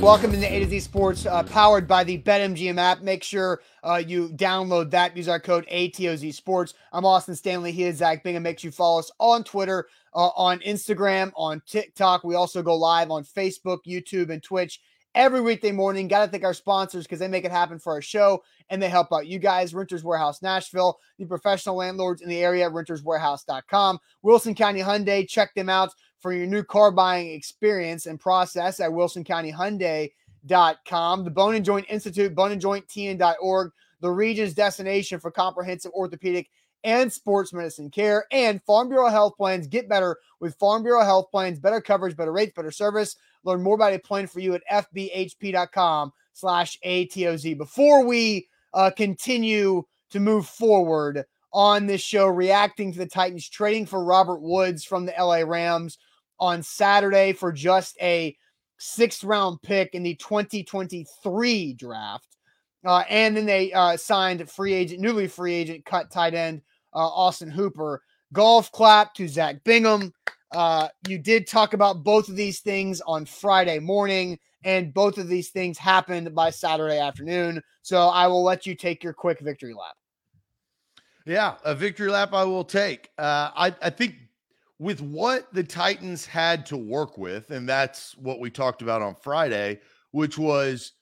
[0.00, 3.02] Welcome to A to Z Sports, uh, powered by the BetMGM app.
[3.02, 5.14] Make sure uh, you download that.
[5.14, 6.72] Use our code ATOZ Sports.
[6.90, 7.70] I'm Austin Stanley.
[7.70, 8.42] He is Zach Bingham.
[8.42, 12.24] Make sure you follow us on Twitter, uh, on Instagram, on TikTok.
[12.24, 14.80] We also go live on Facebook, YouTube, and Twitch
[15.14, 16.08] every weekday morning.
[16.08, 18.88] Got to thank our sponsors because they make it happen for our show and they
[18.88, 19.74] help out you guys.
[19.74, 23.98] Renters Warehouse Nashville, the professional landlords in the area, renterswarehouse.com.
[24.22, 28.90] Wilson County Hyundai, check them out for your new car buying experience and process at
[28.90, 31.24] wilsoncountyhyundai.com.
[31.24, 36.50] The Bone and Joint Institute, boneandjointtn.org, the region's destination for comprehensive orthopedic
[36.84, 39.66] and sports medicine care, and Farm Bureau Health Plans.
[39.66, 43.16] Get better with Farm Bureau Health Plans, better coverage, better rates, better service.
[43.44, 47.58] Learn more about a plan for you at fbhp.com slash ATOZ.
[47.58, 53.84] Before we uh, continue to move forward on this show, reacting to the Titans trading
[53.84, 55.98] for Robert Woods from the LA Rams–
[56.40, 58.36] on Saturday for just a
[58.78, 62.36] sixth round pick in the 2023 draft.
[62.84, 66.62] Uh, and then they uh, signed free agent, newly free agent, cut tight end
[66.94, 68.02] uh, Austin Hooper.
[68.32, 70.12] Golf clap to Zach Bingham.
[70.52, 75.28] Uh, you did talk about both of these things on Friday morning, and both of
[75.28, 77.62] these things happened by Saturday afternoon.
[77.82, 79.94] So I will let you take your quick victory lap.
[81.26, 83.10] Yeah, a victory lap I will take.
[83.18, 84.14] Uh, I, I think
[84.80, 89.14] with what the Titans had to work with, and that's what we talked about on
[89.14, 89.78] Friday,
[90.12, 90.92] which was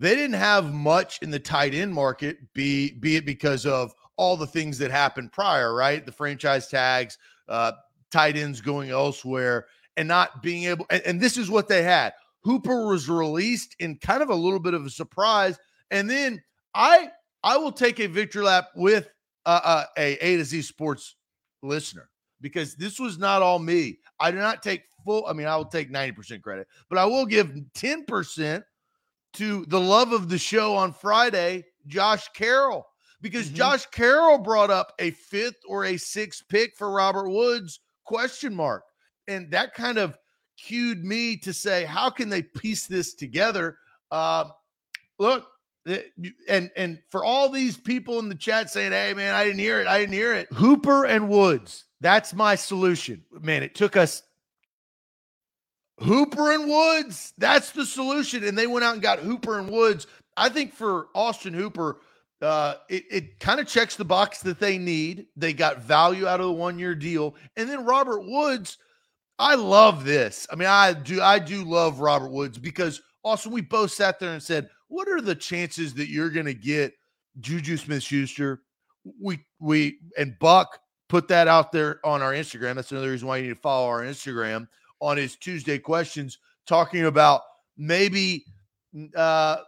[0.00, 4.36] they didn't have much in the tight end market, be be it because of all
[4.36, 6.04] the things that happened prior, right?
[6.04, 7.16] The franchise tags,
[7.48, 7.72] uh,
[8.10, 9.66] tight ends going elsewhere,
[9.96, 10.86] and not being able.
[10.90, 12.14] And, and this is what they had.
[12.42, 15.56] Hooper was released in kind of a little bit of a surprise,
[15.92, 16.42] and then
[16.74, 17.10] I
[17.44, 19.08] I will take a victory lap with
[19.46, 21.14] uh, uh, a A to Z Sports
[21.62, 23.98] listener because this was not all me.
[24.20, 27.26] I do not take full, I mean, I will take 90% credit, but I will
[27.26, 28.62] give 10%
[29.34, 32.86] to the love of the show on Friday, Josh Carroll,
[33.20, 33.56] because mm-hmm.
[33.56, 38.84] Josh Carroll brought up a fifth or a sixth pick for Robert Woods question mark.
[39.26, 40.16] And that kind of
[40.56, 43.76] cued me to say, how can they piece this together?
[44.10, 44.46] Uh,
[45.18, 45.46] look,
[46.48, 49.80] and and for all these people in the chat saying, "Hey, man, I didn't hear
[49.80, 49.86] it.
[49.86, 53.24] I didn't hear it." Hooper and Woods that's my solution.
[53.40, 54.22] Man, it took us
[56.00, 57.32] Hooper and Woods.
[57.38, 58.44] That's the solution.
[58.44, 60.06] And they went out and got Hooper and Woods.
[60.36, 62.00] I think for Austin Hooper,
[62.40, 65.26] uh, it, it kind of checks the box that they need.
[65.36, 67.34] They got value out of the one year deal.
[67.56, 68.78] And then Robert Woods,
[69.40, 70.46] I love this.
[70.52, 74.32] I mean, I do, I do love Robert Woods because Austin, we both sat there
[74.32, 76.94] and said, what are the chances that you're going to get
[77.40, 78.62] Juju Smith Schuster?
[79.20, 82.74] We, we, and Buck put that out there on our Instagram.
[82.74, 84.68] That's another reason why you need to follow our Instagram
[85.00, 87.42] on his Tuesday questions, talking about
[87.76, 88.44] maybe
[89.16, 89.58] uh,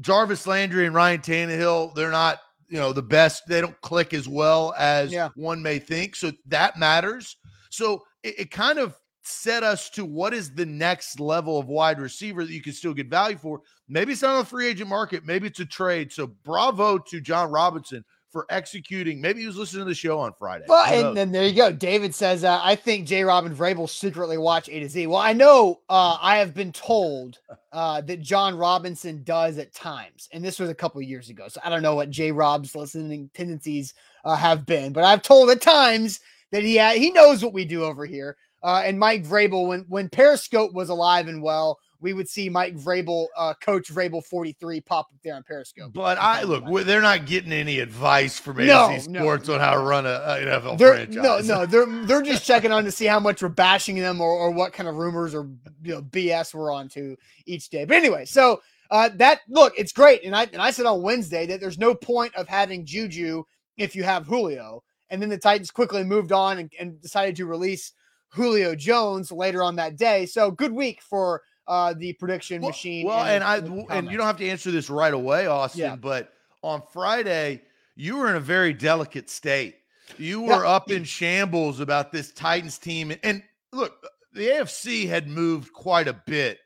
[0.00, 1.94] Jarvis Landry and Ryan Tannehill.
[1.94, 3.44] They're not, you know, the best.
[3.46, 5.28] They don't click as well as yeah.
[5.36, 6.16] one may think.
[6.16, 7.36] So that matters.
[7.70, 12.00] So it, it kind of set us to what is the next level of wide
[12.00, 13.60] receiver that you can still get value for.
[13.88, 15.24] Maybe it's not on the free agent market.
[15.24, 16.12] Maybe it's a trade.
[16.12, 19.20] So bravo to Jon Robinson for executing.
[19.20, 20.64] Maybe he was listening to the show on Friday.
[20.66, 21.70] Well, and then there you go.
[21.70, 23.22] David says, uh, I think J.
[23.24, 25.06] Robin Vrabel secretly watch A to Z.
[25.06, 27.38] Well, I know uh, I have been told
[27.72, 31.46] uh, that Jon Robinson does at times, and this was a couple years ago.
[31.48, 32.32] So I don't know what J.
[32.32, 33.94] Rob's listening tendencies
[34.24, 37.64] uh, have been, but I've told at times that he ha- he knows what we
[37.64, 38.36] do over here.
[38.62, 42.76] Uh, and Mike Vrabel, when when Periscope was alive and well, we would see Mike
[42.76, 45.92] Vrabel, uh, Coach Vrabel 43 pop up there on Periscope.
[45.92, 49.74] But I look, they're not getting any advice from AC no, Sports no, on how
[49.74, 51.46] to run a, an NFL they're, franchise.
[51.48, 54.30] No, no, they're they're just checking on to see how much we're bashing them or,
[54.30, 55.48] or what kind of rumors or
[55.82, 57.84] you know BS we're on to each day.
[57.84, 61.46] But anyway, so uh, that look, it's great, and I and I said on Wednesday
[61.46, 63.44] that there's no point of having Juju
[63.76, 67.46] if you have Julio, and then the Titans quickly moved on and, and decided to
[67.46, 67.92] release
[68.32, 70.26] Julio Jones later on that day.
[70.26, 73.06] So good week for uh, the prediction well, machine.
[73.06, 75.80] Well, and, and I and you don't have to answer this right away, Austin.
[75.80, 75.96] Yeah.
[75.96, 76.32] But
[76.62, 77.62] on Friday,
[77.94, 79.76] you were in a very delicate state.
[80.18, 80.70] You were yeah.
[80.70, 83.42] up in shambles about this Titans team, and
[83.72, 83.94] look,
[84.32, 86.58] the AFC had moved quite a bit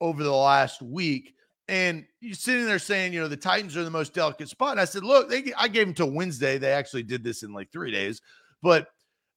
[0.00, 1.34] over the last week.
[1.68, 4.72] And you're sitting there saying, you know, the Titans are the most delicate spot.
[4.72, 6.58] And I said, look, they, I gave them till Wednesday.
[6.58, 8.20] They actually did this in like three days,
[8.62, 8.88] but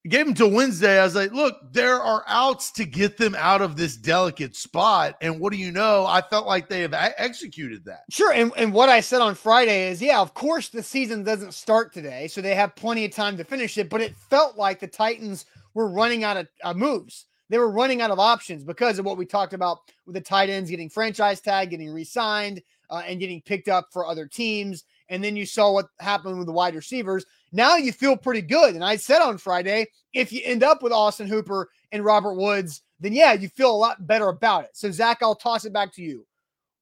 [0.10, 1.00] gave them to Wednesday.
[1.00, 5.16] I was like, look, there are outs to get them out of this delicate spot.
[5.22, 6.06] And what do you know?
[6.06, 8.04] I felt like they have executed that.
[8.10, 8.32] Sure.
[8.32, 11.94] And, and what I said on Friday is, yeah, of course the season doesn't start
[11.94, 12.28] today.
[12.28, 13.90] So they have plenty of time to finish it.
[13.90, 17.26] But it felt like the Titans were running out of uh, moves.
[17.50, 20.50] they were running out of options because of what we talked about with the tight
[20.50, 24.84] ends getting franchise tag, getting re-signed, uh, and getting picked up for other teams.
[25.10, 27.26] And then you saw what happened with the wide receivers.
[27.52, 28.76] Now you feel pretty good.
[28.76, 32.82] And I said on Friday, if you end up with Austin Hooper and Robert Woods,
[33.00, 34.72] then yeah, you feel a lot better about it.
[34.74, 36.26] So Zach, I'll toss it back to you.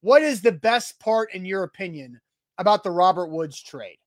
[0.00, 2.20] What is the best part, in your opinion,
[2.58, 3.98] about the Robert Woods trade?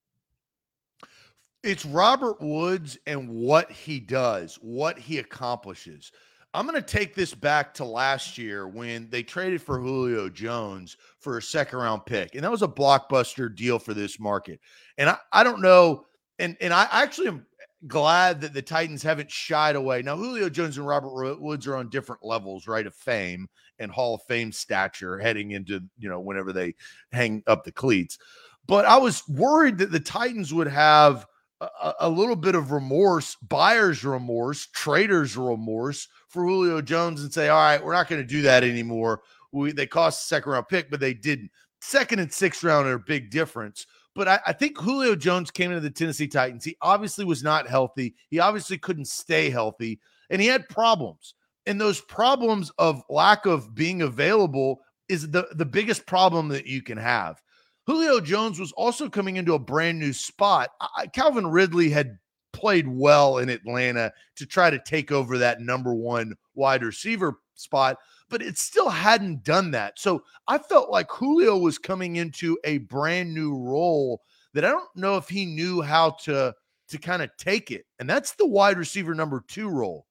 [1.63, 6.11] It's Robert Woods and what he does, what he accomplishes.
[6.53, 10.97] I'm going to take this back to last year when they traded for Julio Jones
[11.19, 12.35] for a second round pick.
[12.35, 14.59] And that was a blockbuster deal for this market.
[14.97, 16.05] And I, I don't know.
[16.39, 17.45] And, and I actually am
[17.87, 20.01] glad that the Titans haven't shied away.
[20.01, 23.47] Now, Julio Jones and Robert Woods are on different levels, right, of fame
[23.79, 26.75] and Hall of Fame stature heading into, you know, whenever they
[27.11, 28.17] hang up the cleats.
[28.65, 31.25] But I was worried that the Titans would have
[31.61, 37.49] a, a little bit of remorse, buyer's remorse, trader's remorse for Julio Jones and say,
[37.49, 39.21] all right, we're not going to do that anymore.
[39.51, 41.51] We, they cost a second round pick, but they didn't.
[41.79, 43.85] Second and sixth round are a big difference.
[44.17, 46.63] But I, I, think Julio Jones came into the Tennessee Titans.
[46.63, 48.15] He obviously was not healthy.
[48.31, 49.99] He obviously couldn't stay healthy,
[50.31, 51.35] and he had problems.
[51.67, 56.81] And those problems of lack of being available is the, the biggest problem that you
[56.81, 57.39] can have.
[57.85, 60.71] Julio Jones was also coming into a brand new spot.
[60.81, 62.17] I, Calvin Ridley had
[62.53, 67.97] played well in Atlanta to try to take over that number one wide receiver spot,
[68.29, 69.99] but it still hadn't done that.
[69.99, 74.21] So I felt like Julio was coming into a brand new role
[74.53, 76.53] that I don't know if he knew how to
[76.89, 77.85] to kind of take it.
[77.99, 80.05] And that's the wide receiver number 2 role.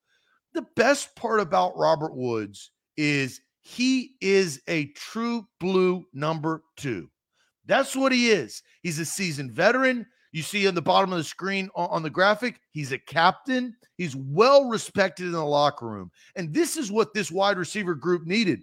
[0.52, 7.08] The best part about Robert Woods is he is a true blue number 2.
[7.66, 8.62] That's what he is.
[8.82, 10.06] He's a seasoned veteran.
[10.37, 13.75] You see on the bottom of the screen on the graphic, he's a captain.
[13.97, 16.11] He's well respected in the locker room.
[16.35, 18.61] And this is what this wide receiver group needed.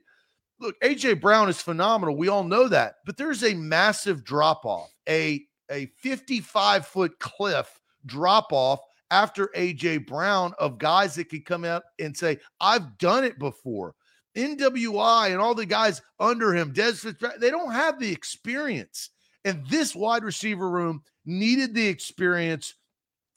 [0.60, 2.16] Look, AJ Brown is phenomenal.
[2.16, 2.98] We all know that.
[3.08, 8.80] But there's a massive drop off, a, a 55 foot cliff drop off
[9.10, 13.96] after AJ Brown of guys that could come out and say, I've done it before.
[14.38, 16.98] NWI and all the guys under him, Des
[17.40, 19.10] they don't have the experience.
[19.44, 22.76] And this wide receiver room needed the experience.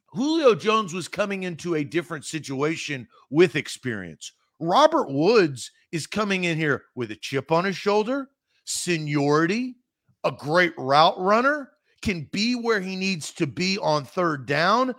[0.08, 4.32] Julio Jones was coming into a different situation with experience.
[4.58, 8.30] Robert Woods is coming in here with a chip on his shoulder,
[8.64, 9.76] seniority,
[10.24, 11.70] a great route runner,
[12.02, 14.94] can be where he needs to be on third down.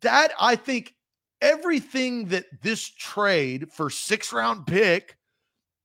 [0.00, 0.94] That I think
[1.40, 5.16] everything that this trade for six round pick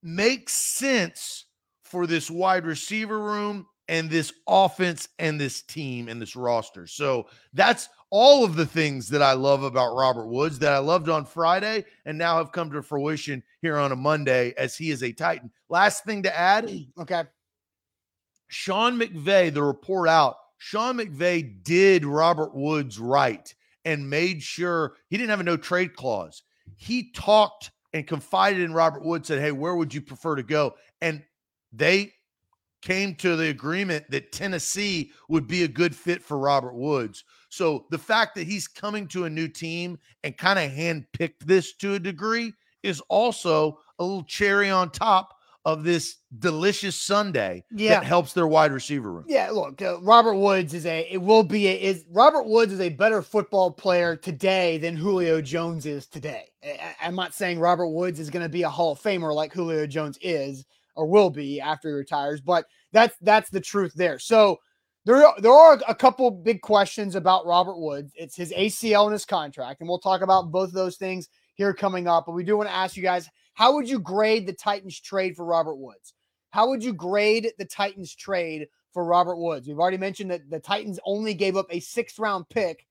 [0.02, 1.46] makes sense
[1.84, 6.88] for this wide receiver room and this offense and this team and this roster.
[6.88, 11.10] So that's all of the things that I love about Robert Woods that I loved
[11.10, 15.04] on Friday and now have come to fruition here on a Monday as he is
[15.04, 15.52] a Titan.
[15.70, 16.68] Last thing to add.
[16.68, 17.24] Mm, okay.
[18.48, 23.54] Sean McVay, the report out, Sean McVay did Robert Woods right
[23.84, 26.44] and made sure he didn't have a no trade clause.
[26.76, 30.76] He talked and confided in Robert Woods, said, Hey, where would you prefer to go?
[31.02, 31.24] And
[31.72, 32.14] they
[32.84, 37.24] came to the agreement that Tennessee would be a good fit for Robert Woods.
[37.50, 41.74] So the fact that he's coming to a new team and kind of handpicked this
[41.76, 45.34] to a degree is also a little cherry on top
[45.66, 47.92] of this delicious Sunday yeah.
[47.92, 49.24] that helps their wide receiver room.
[49.30, 52.82] Yeah, look, uh, Robert Woods is a it will be a, is Robert Woods is
[52.82, 56.50] a better football player today than Julio Jones is today.
[56.62, 59.54] I, I'm not saying Robert Woods is going to be a Hall of Famer like
[59.54, 64.20] Julio Jones is or will be after he retires, but that's that's the truth there.
[64.20, 64.60] So
[65.06, 68.14] there there are a couple big questions about Robert Woods.
[68.16, 71.74] It's his ACL and his contract, and we'll talk about both of those things here
[71.74, 72.26] coming up.
[72.26, 75.36] But we do want to ask you guys how would you grade the Titans trade
[75.36, 76.14] for Robert Woods?
[76.50, 79.68] How would you grade the Titans trade for Robert Woods?
[79.68, 82.86] We've already mentioned that the Titans only gave up a sixth round pick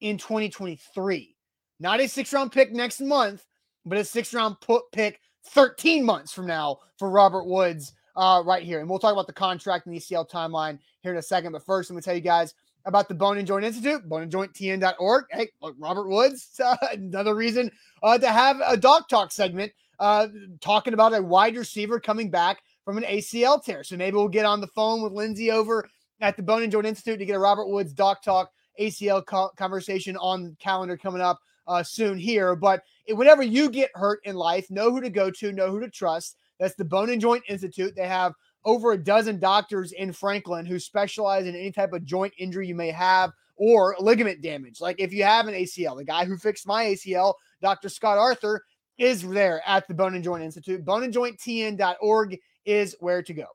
[0.00, 1.36] in 2023.
[1.80, 3.46] Not a sixth round pick next month,
[3.84, 8.62] but a sixth round put pick 13 months from now for Robert Woods uh, right
[8.62, 8.80] here.
[8.80, 11.52] And we'll talk about the contract and the ACL timeline here in a second.
[11.52, 15.24] But first, I'm going to tell you guys about the Bone and Joint Institute, boneandjointtn.org.
[15.30, 17.70] Hey, look, Robert Woods, uh, another reason
[18.02, 20.28] uh, to have a Doc talk segment uh,
[20.60, 23.82] talking about a wide receiver coming back from an ACL tear.
[23.82, 25.88] So maybe we'll get on the phone with Lindsay over
[26.20, 28.50] at the Bone and Joint Institute to get a Robert Woods Doc Talk
[28.80, 32.56] ACL co- conversation on calendar coming up uh, soon here.
[32.56, 35.90] But whenever you get hurt in life, know who to go to, know who to
[35.90, 36.36] trust.
[36.58, 37.94] That's the Bone and Joint Institute.
[37.94, 38.32] They have
[38.64, 42.74] over a dozen doctors in Franklin who specialize in any type of joint injury you
[42.74, 44.80] may have or ligament damage.
[44.80, 47.88] Like if you have an ACL, the guy who fixed my ACL, Dr.
[47.88, 48.62] Scott Arthur,
[48.98, 50.84] is there at the Bone and Joint Institute.
[50.84, 53.46] Boneandjointtn.org is where to go.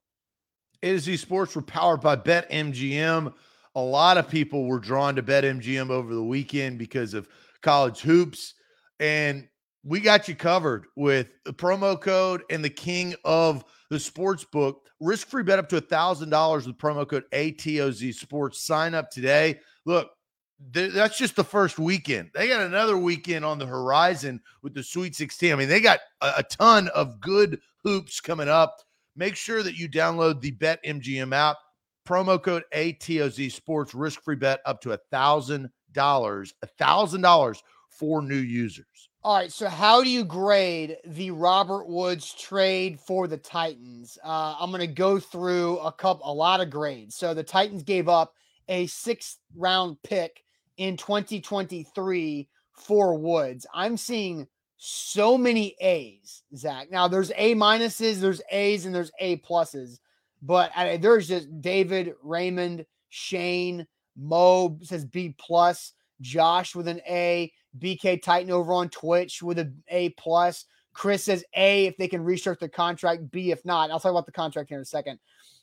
[0.84, 3.34] A to Sports were powered by BetMGM.
[3.76, 7.28] A lot of people were drawn to BetMGM over the weekend because of
[7.62, 8.56] college hoops.
[9.00, 9.48] And
[9.84, 14.88] we got you covered with the promo code and the king of the sports book.
[15.00, 18.64] Risk free bet up to a $1,000 with promo code ATOZ Sports.
[18.64, 19.60] Sign up today.
[19.86, 20.12] Look,
[20.74, 22.30] th- that's just the first weekend.
[22.34, 25.52] They got another weekend on the horizon with the Sweet 16.
[25.52, 28.78] I mean, they got a, a ton of good hoops coming up.
[29.16, 31.58] Make sure that you download the BetMGM app.
[32.08, 33.94] Promo code ATOZ Sports.
[33.94, 35.00] Risk free bet up to a
[35.94, 36.54] $1,000.
[36.62, 38.86] A $1,000 for new users.
[39.24, 39.52] All right.
[39.52, 44.18] So, how do you grade the Robert Woods trade for the Titans?
[44.24, 47.16] Uh, I'm going to go through a couple, a lot of grades.
[47.16, 48.34] So, the Titans gave up
[48.68, 50.44] a sixth round pick
[50.78, 53.68] in 2023 for Woods.
[53.74, 56.90] I'm seeing so many A's, Zach.
[56.90, 60.00] Now, there's A minuses, there's A's, and there's A pluses,
[60.42, 67.52] but I, there's just David, Raymond, Shane, Mo says B plus, Josh with an A.
[67.80, 70.66] BK Titan over on Twitch with a A plus.
[70.94, 73.90] Chris says A if they can restructure the contract, B if not.
[73.92, 75.20] I'll talk about the contract here in a second.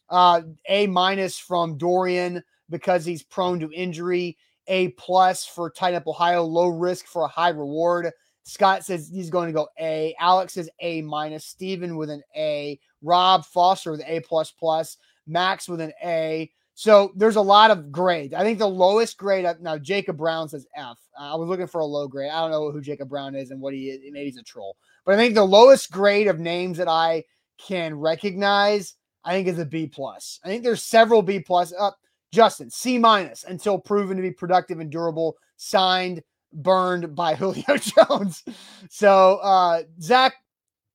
[0.08, 4.38] Uh, a minus from Dorian because he's prone to injury.
[4.68, 8.10] A plus for Titan Up Ohio, low risk for a high reward.
[8.44, 10.14] Scott says he's going to go A.
[10.18, 11.44] Alex says A minus.
[11.44, 12.78] Steven with an A.
[13.02, 14.96] Rob Foster with A plus plus.
[15.26, 16.50] Max with an A.
[16.78, 18.32] So there's a lot of grades.
[18.32, 20.96] I think the lowest grade now Jacob Brown says F.
[21.18, 22.30] I was looking for a low grade.
[22.30, 23.98] I don't know who Jacob Brown is and what he is.
[24.12, 24.76] Maybe he's a troll.
[25.04, 27.24] But I think the lowest grade of names that I
[27.58, 28.94] can recognize,
[29.24, 30.38] I think is a B plus.
[30.44, 31.72] I think there's several B plus.
[31.72, 31.96] Up uh,
[32.30, 35.36] Justin C minus until proven to be productive and durable.
[35.56, 38.44] Signed, burned by Julio Jones.
[38.88, 40.34] So uh Zach,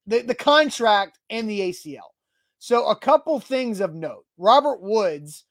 [0.08, 2.14] the, the contract and the ACL.
[2.60, 4.24] So a couple things of note.
[4.38, 5.44] Robert Woods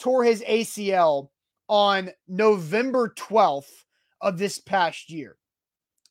[0.00, 1.28] tore his ACL
[1.68, 3.84] on November 12th
[4.20, 5.36] of this past year.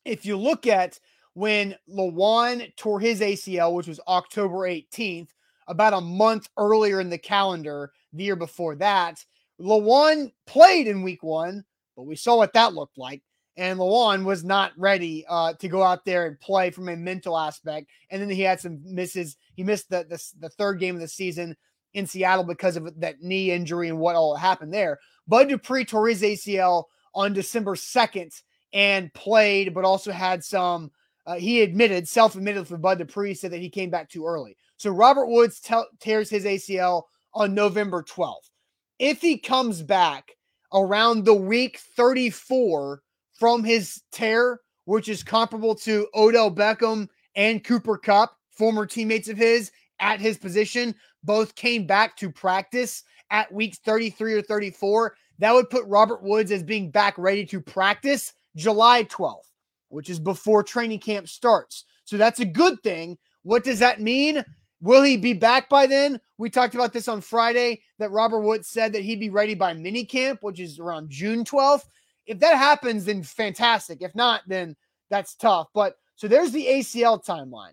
[0.04, 0.98] If you look at
[1.34, 5.28] when Lewan tore his ACL, which was October 18th,
[5.68, 9.24] about a month earlier in the calendar, the year before that,
[9.60, 11.64] Lewan played in week one,
[11.96, 13.22] but we saw what that looked like.
[13.56, 17.36] And Lewan was not ready uh, to go out there and play from a mental
[17.36, 17.88] aspect.
[18.08, 19.36] And then he had some misses.
[19.54, 21.56] He missed the, the, the third game of the season
[21.94, 24.98] in Seattle because of that knee injury and what all happened there.
[25.26, 28.42] Bud Dupree tore his ACL on December 2nd
[28.72, 30.90] and played, but also had some.
[31.26, 34.56] Uh, he admitted, self admitted for Bud Dupree, said that he came back too early.
[34.76, 37.02] So Robert Woods te- tears his ACL
[37.34, 38.50] on November 12th.
[38.98, 40.32] If he comes back
[40.72, 43.02] around the week 34
[43.38, 49.36] from his tear, which is comparable to Odell Beckham and Cooper Kupp, former teammates of
[49.36, 55.54] his at his position, both came back to practice at weeks 33 or 34, that
[55.54, 59.46] would put Robert Woods as being back ready to practice July 12th,
[59.88, 61.84] which is before training camp starts.
[62.04, 63.16] So that's a good thing.
[63.42, 64.44] What does that mean?
[64.82, 66.20] Will he be back by then?
[66.38, 69.74] We talked about this on Friday that Robert Woods said that he'd be ready by
[69.74, 71.84] minicamp, which is around June 12th.
[72.26, 74.02] If that happens, then fantastic.
[74.02, 74.76] If not, then
[75.10, 75.68] that's tough.
[75.74, 77.72] But so there's the ACL timeline.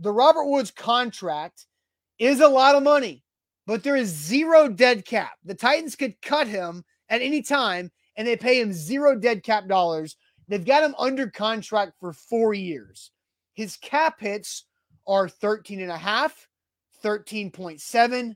[0.00, 1.66] The Robert Woods contract
[2.18, 3.22] is a lot of money,
[3.66, 5.32] but there is zero dead cap.
[5.44, 9.68] The Titans could cut him at any time and they pay him zero dead cap
[9.68, 10.16] dollars.
[10.48, 13.10] They've got him under contract for four years.
[13.54, 14.64] His cap hits
[15.06, 16.48] are 13 and a half,
[17.04, 18.34] 13.7,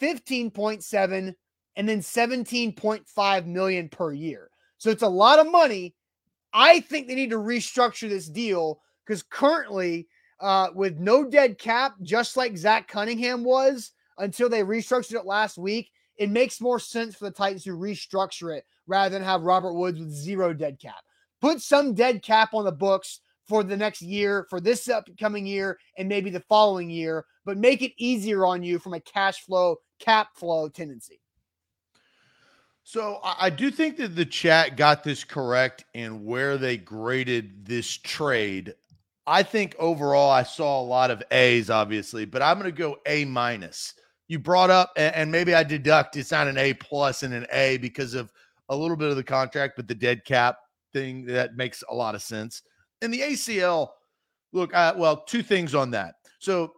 [0.00, 1.34] 15.7,
[1.76, 4.50] and then 17.5 million per year.
[4.78, 5.94] So it's a lot of money.
[6.52, 10.06] I think they need to restructure this deal because currently
[10.44, 15.56] uh, with no dead cap, just like Zach Cunningham was until they restructured it last
[15.56, 15.90] week.
[16.16, 19.98] It makes more sense for the Titans to restructure it rather than have Robert Woods
[19.98, 21.02] with zero dead cap.
[21.40, 25.78] Put some dead cap on the books for the next year, for this upcoming year,
[25.96, 29.76] and maybe the following year, but make it easier on you from a cash flow,
[29.98, 31.20] cap flow tendency.
[32.86, 37.96] So I do think that the chat got this correct in where they graded this
[37.96, 38.74] trade.
[39.26, 42.98] I think overall I saw a lot of A's, obviously, but I'm going to go
[43.06, 43.94] A minus.
[44.28, 47.76] You brought up, and maybe I deduct it's not an A plus and an A
[47.78, 48.32] because of
[48.68, 50.58] a little bit of the contract, but the dead cap
[50.92, 52.62] thing that makes a lot of sense.
[53.02, 53.88] And the ACL,
[54.52, 56.14] look, uh, well, two things on that.
[56.38, 56.72] So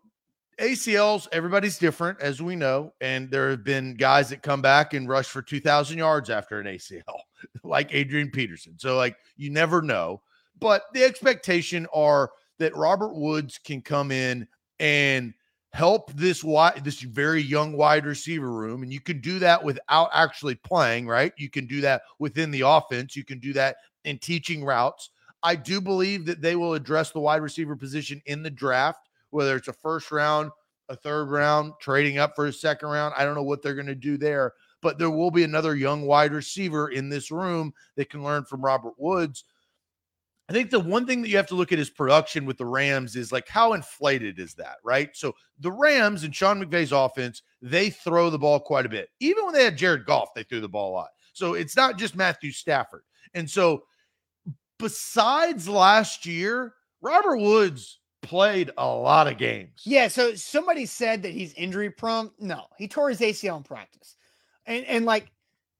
[0.61, 5.09] ACLs, everybody's different, as we know, and there have been guys that come back and
[5.09, 7.03] rush for 2,000 yards after an ACL,
[7.63, 8.79] like Adrian Peterson.
[8.79, 10.23] So, like, you never know
[10.61, 14.47] but the expectation are that Robert Woods can come in
[14.81, 15.35] and
[15.73, 20.09] help this wide this very young wide receiver room and you can do that without
[20.13, 21.33] actually playing right?
[21.37, 23.15] You can do that within the offense.
[23.15, 25.11] You can do that in teaching routes.
[25.43, 29.57] I do believe that they will address the wide receiver position in the draft whether
[29.57, 30.51] it's a first round
[30.89, 33.13] a third round trading up for a second round.
[33.17, 36.03] I don't know what they're going to do there but there will be another young
[36.03, 39.45] wide receiver in this room that can learn from robert woods
[40.49, 42.67] I think the one thing that you have to look at is production with the
[42.67, 45.11] Rams is like how inflated is that, right?
[45.15, 49.09] So the Rams and Sean McVay's offense, they throw the ball quite a bit.
[49.19, 51.09] Even when they had Jared Goff, they threw the ball a lot.
[51.33, 53.03] So it's not just Matthew Stafford.
[53.35, 53.85] And so
[54.79, 59.83] besides last year, Robert Woods played a lot of games.
[59.85, 62.31] Yeah, so somebody said that he's injury prone.
[62.39, 64.17] No, he tore his ACL in practice.
[64.67, 65.31] And and like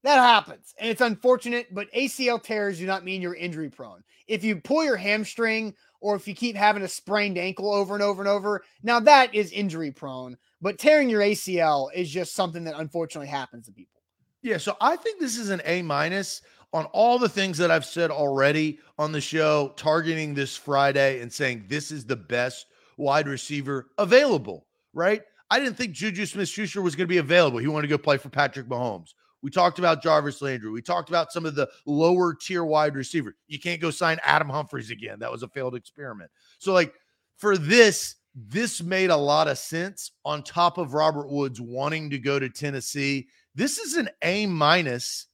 [0.03, 0.75] that happens.
[0.79, 4.05] And it's unfortunate, but ACL tears do not mean you're injury prone.
[4.27, 8.03] If you pull your hamstring or if you keep having a sprained ankle over and
[8.03, 10.37] over and over, now that is injury prone.
[10.61, 14.01] But tearing your ACL is just something that unfortunately happens to people.
[14.43, 14.59] Yeah.
[14.59, 16.43] So I think this is an A minus
[16.73, 21.33] on all the things that I've said already on the show, targeting this Friday and
[21.33, 22.67] saying this is the best
[22.97, 25.23] wide receiver available, right?
[25.51, 27.59] I didn't think Juju Smith Schuster was going to be available.
[27.59, 29.15] He wanted to go play for Patrick Mahomes.
[29.47, 30.73] We talked about Jarvis Landry.
[30.73, 33.35] We talked about some of the lower tier wide receivers.
[33.47, 35.21] You can't go sign Adam Humphries again.
[35.21, 36.33] That was a failed experiment.
[36.59, 36.93] So, like,
[37.37, 42.19] for this, this made a lot of sense on top of Robert Woods wanting to
[42.19, 43.29] go to Tennessee.
[43.55, 45.29] This is an A minus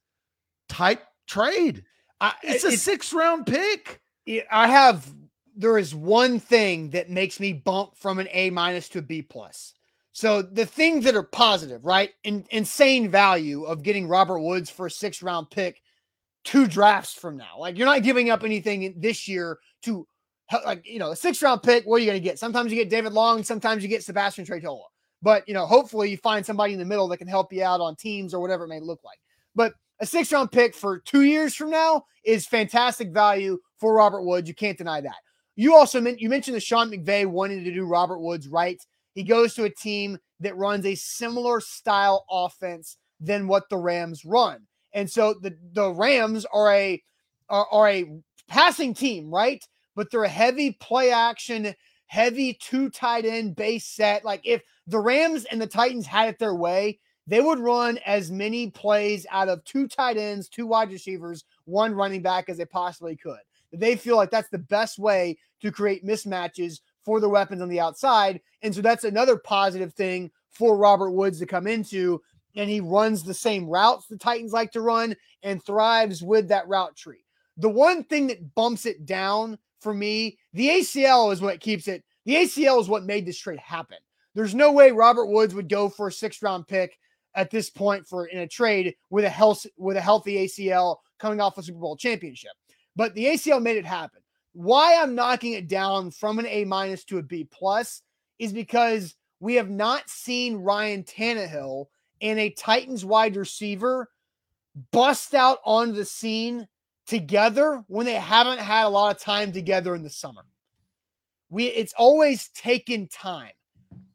[0.69, 1.83] type trade.
[2.21, 4.03] I, it's a it's, six round pick.
[4.51, 5.11] I have,
[5.57, 9.23] there is one thing that makes me bump from an A minus to a B
[9.23, 9.73] plus.
[10.13, 12.11] So the things that are positive, right?
[12.25, 15.83] In, insane value of getting Robert Woods for a six round pick
[16.45, 17.59] two drafts from now.
[17.59, 20.07] Like you're not giving up anything this year to
[20.67, 21.85] like you know a six round pick.
[21.85, 22.39] What are you going to get?
[22.39, 24.85] Sometimes you get David Long, sometimes you get Sebastian Tretola.
[25.23, 27.81] But you know, hopefully you find somebody in the middle that can help you out
[27.81, 29.19] on teams or whatever it may look like.
[29.55, 34.23] But a six round pick for two years from now is fantastic value for Robert
[34.23, 34.49] Woods.
[34.49, 35.17] You can't deny that.
[35.55, 38.83] You also meant you mentioned the Sean McVay wanting to do Robert Woods right.
[39.15, 44.25] He goes to a team that runs a similar style offense than what the Rams
[44.25, 44.67] run.
[44.93, 47.03] And so the, the Rams are a
[47.49, 48.11] are, are a
[48.49, 49.63] passing team, right?
[49.95, 51.75] But they're a heavy play action,
[52.07, 54.25] heavy two tight end base set.
[54.25, 58.31] Like if the Rams and the Titans had it their way, they would run as
[58.31, 62.65] many plays out of two tight ends, two wide receivers, one running back as they
[62.65, 63.39] possibly could.
[63.73, 67.81] They feel like that's the best way to create mismatches for the weapons on the
[67.81, 68.41] outside.
[68.63, 72.21] And so that's another positive thing for Robert Woods to come into.
[72.55, 76.69] And he runs the same routes the Titans like to run and thrives with that
[76.69, 77.25] route tree.
[77.57, 82.05] The one thing that bumps it down for me, the ACL is what keeps it.
[82.25, 83.99] The ACL is what made this trade happen.
[84.35, 86.99] There's no way Robert Woods would go for a six round pick
[87.35, 91.41] at this point for in a trade with a health with a healthy ACL coming
[91.41, 92.53] off a Super Bowl championship.
[92.97, 94.22] But the ACL made it happen.
[94.53, 98.03] Why I'm knocking it down from an A minus to a B plus
[98.39, 101.87] is because we have not seen Ryan Tannehill
[102.21, 104.09] and a Titans wide receiver
[104.91, 106.69] bust out on the scene
[107.07, 110.43] together when they haven't had a lot of time together in the summer.
[111.51, 113.53] We it's always taken time.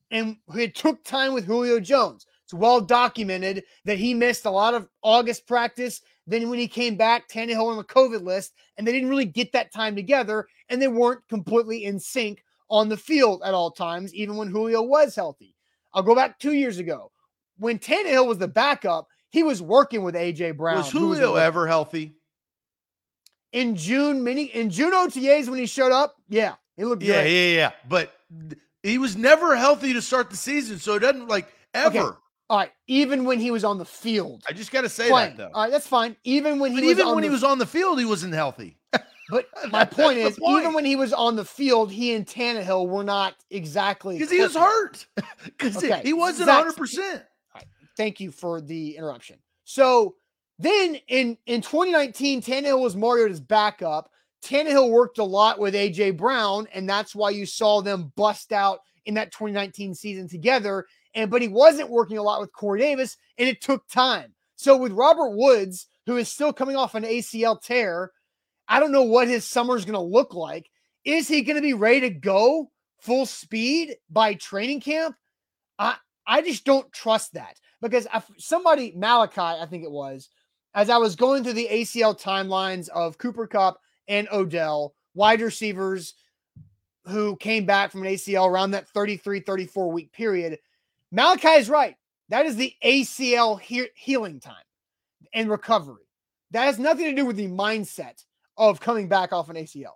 [0.10, 2.26] And it took time with Julio Jones.
[2.46, 6.02] It's well documented that he missed a lot of August practice.
[6.28, 9.54] Then when he came back, Tannehill on the COVID list, and they didn't really get
[9.54, 14.14] that time together, and they weren't completely in sync on the field at all times,
[14.14, 15.56] even when Julio was healthy.
[15.94, 17.12] I'll go back two years ago.
[17.58, 20.78] When Tannehill was the backup, he was working with AJ Brown.
[20.78, 22.14] Was Julio was ever healthy?
[23.54, 27.54] In June, many in June OTAs when he showed up, yeah, he looked yeah, great.
[27.54, 28.14] Yeah, yeah, But
[28.84, 32.00] he was never healthy to start the season, so it doesn't like ever.
[32.00, 32.18] Okay.
[32.50, 34.44] All right, even when he was on the field.
[34.48, 35.32] I just got to say playing.
[35.32, 35.52] that though.
[35.54, 36.16] All right, that's fine.
[36.24, 38.78] Even when but he even when the, he was on the field, he wasn't healthy.
[39.30, 40.62] But my point is, point.
[40.62, 44.40] even when he was on the field, he and Tannehill were not exactly because he
[44.40, 45.06] was hurt.
[45.44, 46.02] Because okay.
[46.02, 47.24] he wasn't hundred percent.
[47.98, 49.38] Thank you for the interruption.
[49.66, 50.16] So
[50.60, 54.10] then in in 2019, Tannehill was Mariota's backup.
[54.46, 58.80] Tannehill worked a lot with AJ Brown, and that's why you saw them bust out
[59.06, 60.86] in that 2019 season together
[61.18, 64.34] and but he wasn't working a lot with Corey Davis, and it took time.
[64.56, 68.12] So with Robert Woods, who is still coming off an ACL tear,
[68.68, 70.70] I don't know what his summer is going to look like.
[71.04, 75.16] Is he going to be ready to go full speed by training camp?
[75.80, 75.96] I
[76.28, 80.30] I just don't trust that because somebody Malachi, I think it was,
[80.76, 86.14] as I was going through the ACL timelines of Cooper Kupp and Odell, wide receivers
[87.08, 90.60] who came back from an ACL around that 33, 34 week period.
[91.12, 91.96] Malachi is right.
[92.30, 94.56] That is the ACL he- healing time
[95.34, 96.04] and recovery.
[96.52, 98.24] That has nothing to do with the mindset
[98.58, 99.94] of coming back off an ACL.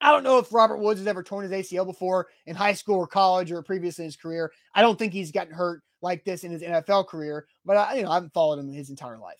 [0.00, 2.96] I don't know if Robert Woods has ever torn his ACL before in high school
[2.96, 4.52] or college or previously in his career.
[4.74, 8.02] I don't think he's gotten hurt like this in his NFL career, but I, you
[8.02, 9.38] know, I haven't followed him his entire life.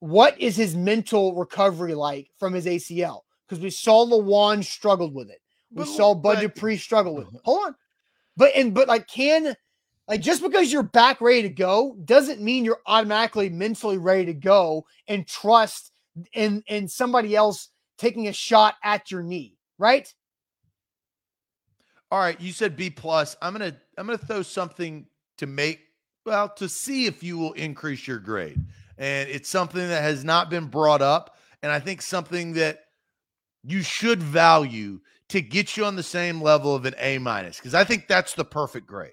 [0.00, 3.20] What is his mental recovery like from his ACL?
[3.48, 5.40] Because we saw Lewan struggled with it.
[5.72, 7.40] We But- saw Bud but- Dupree struggle with it.
[7.44, 7.74] Hold on.
[8.36, 9.54] But and but like can
[10.10, 14.34] like just because you're back ready to go doesn't mean you're automatically mentally ready to
[14.34, 15.92] go and trust
[16.32, 20.12] in in somebody else taking a shot at your knee, right?
[22.10, 23.36] All right, you said B plus.
[23.40, 25.06] I'm gonna I'm gonna throw something
[25.38, 25.78] to make
[26.26, 28.58] well to see if you will increase your grade,
[28.98, 32.80] and it's something that has not been brought up, and I think something that
[33.62, 37.74] you should value to get you on the same level of an A minus because
[37.74, 39.12] I think that's the perfect grade.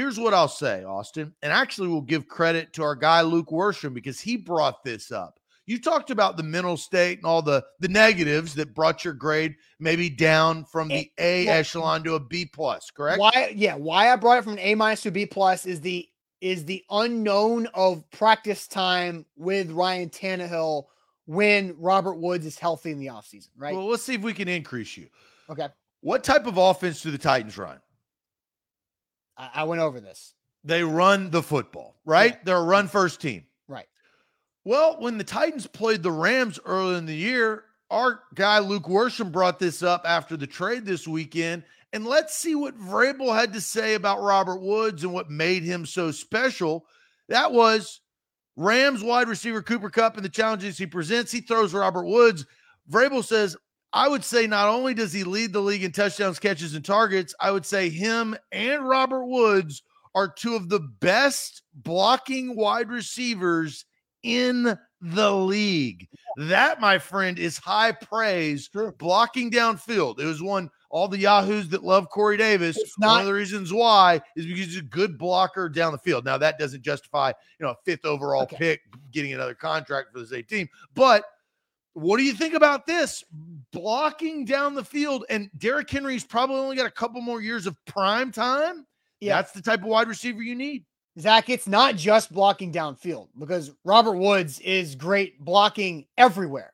[0.00, 3.92] Here's what I'll say, Austin, and actually we'll give credit to our guy Luke Worsham
[3.92, 5.38] because he brought this up.
[5.66, 9.56] You talked about the mental state and all the the negatives that brought your grade
[9.78, 13.20] maybe down from the A well- echelon to a B plus, correct?
[13.20, 13.52] Why?
[13.54, 16.08] Yeah, why I brought it from an A minus to a B plus is the
[16.40, 20.84] is the unknown of practice time with Ryan Tannehill
[21.26, 23.76] when Robert Woods is healthy in the offseason, right?
[23.76, 25.08] Well, let's see if we can increase you.
[25.50, 25.68] okay,
[26.00, 27.78] What type of offense do the Titans run?
[29.40, 30.34] I, I went over this.
[30.62, 32.44] They run the football, right?
[32.44, 33.44] They're a run first team.
[33.66, 33.88] Right.
[34.64, 39.32] Well, when the Titans played the Rams early in the year, our guy Luke Worsham
[39.32, 41.64] brought this up after the trade this weekend.
[41.92, 45.86] And let's see what Vrabel had to say about Robert Woods and what made him
[45.86, 46.84] so special.
[47.28, 48.00] That was
[48.56, 51.32] Rams wide receiver Cooper Kupp and the challenges he presents.
[51.32, 52.44] He throws Robert Woods.
[52.88, 53.56] Vrabel says,
[53.92, 57.34] I would say not only does he lead the league in touchdowns, catches, and targets,
[57.40, 59.82] I would say him and Robert Woods
[60.14, 63.84] are two of the best blocking wide receivers
[64.22, 66.06] in the league.
[66.36, 68.68] That, my friend, is high praise.
[68.68, 68.92] True.
[68.98, 70.20] Blocking downfield.
[70.20, 72.76] It was one, all the Yahoos that love Corey Davis.
[72.76, 76.24] It's one of the reasons why is because he's a good blocker down the field.
[76.24, 78.56] Now, that doesn't justify, you know, a fifth overall Okay.
[78.56, 80.68] pick getting another contract for the same team.
[80.94, 81.24] But
[81.94, 83.24] what do you think about this?
[83.72, 87.76] Blocking down the field, and Derrick Henry's probably only got a couple more years of
[87.86, 88.86] prime time.
[89.20, 89.36] Yeah.
[89.36, 90.84] That's the type of wide receiver you need.
[91.18, 96.72] Zach, it's not just blocking downfield because Robert Woods is great blocking everywhere.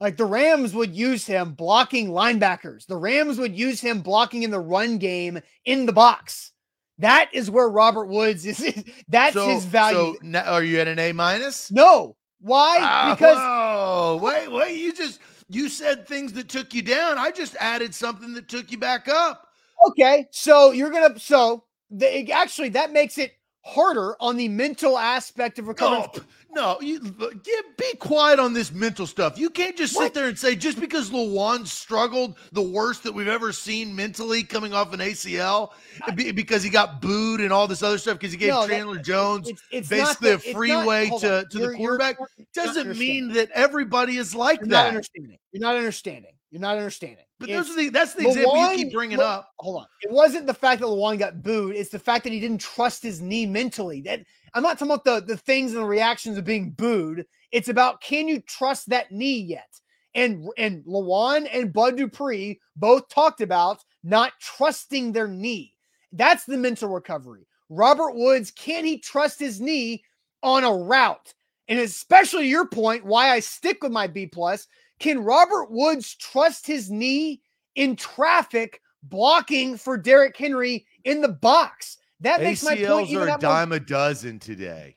[0.00, 2.86] Like the Rams would use him blocking linebackers.
[2.86, 6.52] The Rams would use him blocking in the run game in the box.
[6.98, 8.84] That is where Robert Woods is.
[9.08, 10.14] That's so, his value.
[10.14, 11.70] So now, are you at an A minus?
[11.70, 12.16] no.
[12.42, 12.78] Why?
[12.80, 14.76] Ah, because whoa, wait, wait.
[14.76, 17.16] You just you said things that took you down.
[17.16, 19.48] I just added something that took you back up.
[19.88, 25.58] okay, so you're gonna so the, actually that makes it harder on the mental aspect
[25.58, 26.08] of recovery.
[26.54, 29.38] No, no, you get be quiet on this mental stuff.
[29.38, 30.14] You can't just sit What?
[30.14, 34.74] there and say just because Lewan struggled the worst that we've ever seen mentally coming
[34.74, 35.70] off an ACL
[36.14, 38.70] be- because he got booed and all this other stuff because he gave No, that-
[38.70, 41.48] Chandler Jones It's, it's basically not a that- it's freeway not, to- on.
[41.50, 42.16] to the quarterback.
[42.54, 44.88] doesn't mean that everybody is like You're not that.
[44.88, 45.38] understanding.
[45.52, 46.32] You're not understanding.
[46.52, 47.24] You're not understanding.
[47.40, 49.52] But It's- those are the, that's the example you keep bringing look, up.
[49.58, 49.86] Hold on.
[50.02, 51.74] It wasn't the fact that Lewan got booed.
[51.74, 54.02] It's the fact that he didn't trust his knee mentally.
[54.02, 54.20] That
[54.52, 57.24] I'm not talking about the, the things and the reactions of being booed.
[57.52, 59.80] It's about can you trust that knee yet?
[60.14, 65.72] And and Lewan and Bud Dupree both talked about not trusting their knee.
[66.12, 67.46] That's the mental recovery.
[67.70, 70.04] Robert Woods, can he trust his knee
[70.42, 71.32] on a route?
[71.68, 74.66] And especially your point, why I stick with my B plus.
[75.02, 77.42] Can Robert Woods trust his knee
[77.74, 81.98] in traffic blocking for Derrick Henry in the box?
[82.20, 84.96] That makes my point ACLs are a that more- dime a dozen today.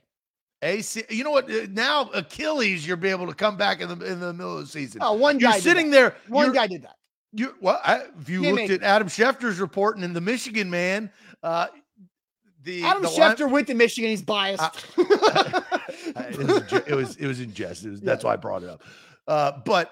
[0.62, 1.50] AC, you know what?
[1.50, 4.66] Uh, Now Achilles, you'll be able to come back in the in the middle of
[4.66, 5.02] the season.
[5.04, 5.54] Oh, one guy.
[5.54, 6.16] you're sitting there.
[6.28, 6.96] One guy did that.
[7.34, 11.12] You well, I, if you looked at Adam Schefter's reporting in the Michigan man,
[11.44, 11.68] uh,
[12.64, 14.12] the Adam the line- Schefter went to Michigan.
[14.12, 14.86] He's biased.
[14.98, 17.86] it, was, it was it was in jest.
[17.86, 18.84] It was, That's why I brought it up.
[19.28, 19.92] Uh, but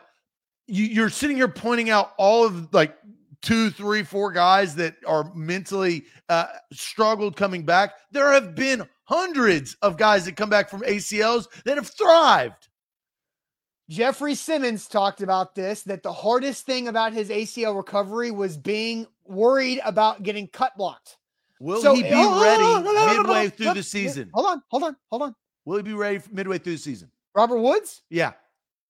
[0.67, 2.95] you, you're sitting here pointing out all of like
[3.41, 7.93] two, three, four guys that are mentally uh, struggled coming back.
[8.11, 12.69] There have been hundreds of guys that come back from ACLs that have thrived.
[13.89, 19.05] Jeffrey Simmons talked about this that the hardest thing about his ACL recovery was being
[19.25, 21.17] worried about getting cut blocked.
[21.59, 24.29] Will So- he be oh, ready no, no, midway through the season?
[24.33, 25.35] Hold on, hold on, hold on.
[25.65, 27.11] Will he be ready midway through the season?
[27.35, 28.01] Robert Woods?
[28.09, 28.33] Yeah.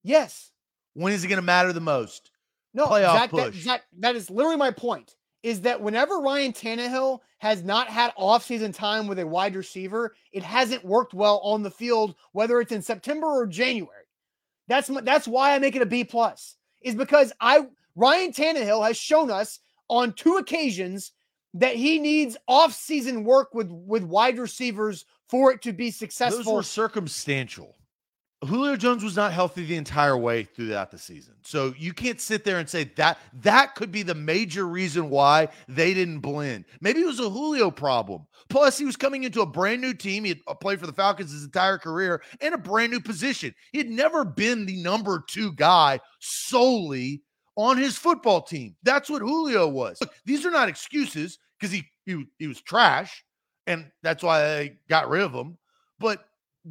[0.04, 0.52] Yes.
[0.92, 2.30] When is it going to matter the most?
[2.72, 3.54] No, playoff Zach, that.
[3.54, 5.16] Zach, that is literally my point.
[5.42, 10.42] Is that whenever Ryan Tannehill has not had offseason time with a wide receiver, it
[10.42, 14.04] hasn't worked well on the field, whether it's in September or January.
[14.68, 16.56] That's my, that's why I make it a B plus.
[16.80, 21.12] Is because I Ryan Tannehill has shown us on two occasions
[21.52, 26.42] that he needs off-season work with with wide receivers for it to be successful.
[26.42, 27.76] Those were circumstantial.
[28.44, 31.34] Julio Jones was not healthy the entire way throughout the season.
[31.42, 35.48] So you can't sit there and say that that could be the major reason why
[35.68, 36.64] they didn't blend.
[36.80, 38.26] Maybe it was a Julio problem.
[38.48, 40.24] Plus, he was coming into a brand new team.
[40.24, 43.54] He had played for the Falcons his entire career in a brand new position.
[43.72, 47.22] He had never been the number two guy solely
[47.56, 48.76] on his football team.
[48.82, 49.98] That's what Julio was.
[50.00, 53.24] Look, these are not excuses because he, he he was trash,
[53.66, 55.56] and that's why they got rid of him.
[55.98, 56.24] But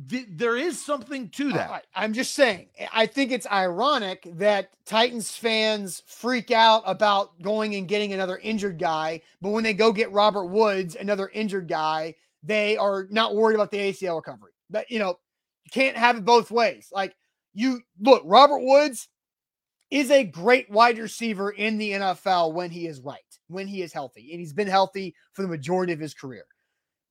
[0.10, 1.70] th- there is something to that.
[1.70, 7.76] I- I'm just saying, I think it's ironic that Titans fans freak out about going
[7.76, 12.16] and getting another injured guy, but when they go get Robert Woods, another injured guy,
[12.42, 14.52] they are not worried about the ACL recovery.
[14.70, 15.20] But you know,
[15.64, 16.90] you can't have it both ways.
[16.92, 17.16] Like
[17.54, 19.08] you look, Robert Woods
[19.92, 23.94] is a great wide receiver in the NFL when he is right, when he is
[23.94, 26.46] healthy, and he's been healthy for the majority of his career.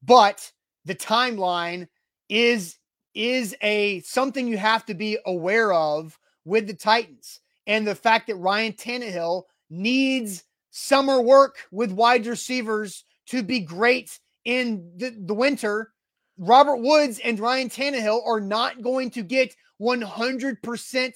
[0.03, 0.51] But
[0.85, 1.87] the timeline
[2.33, 2.79] is
[3.15, 8.27] is a something you have to be aware of with the Titans and the fact
[8.27, 15.35] that Ryan Tannehill needs summer work with wide receivers to be great in the, the
[15.35, 15.93] winter.
[16.39, 21.13] Robert Woods and Ryan Tannehill are not going to get 100%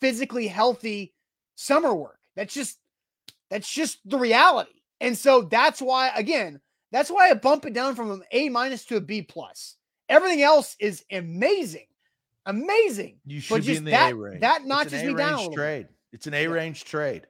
[0.00, 1.14] physically healthy
[1.54, 2.18] summer work.
[2.34, 2.78] That's just
[3.50, 4.82] that's just the reality.
[5.00, 8.84] And so that's why again, that's why I bump it down from an A minus
[8.86, 9.76] to a B plus.
[10.08, 11.86] Everything else is amazing.
[12.46, 13.18] Amazing.
[13.26, 14.40] You But should be just in the that- A range.
[14.40, 15.56] that notches me down a A-range little bit.
[15.56, 15.88] trade.
[16.12, 17.26] It's an A range trade.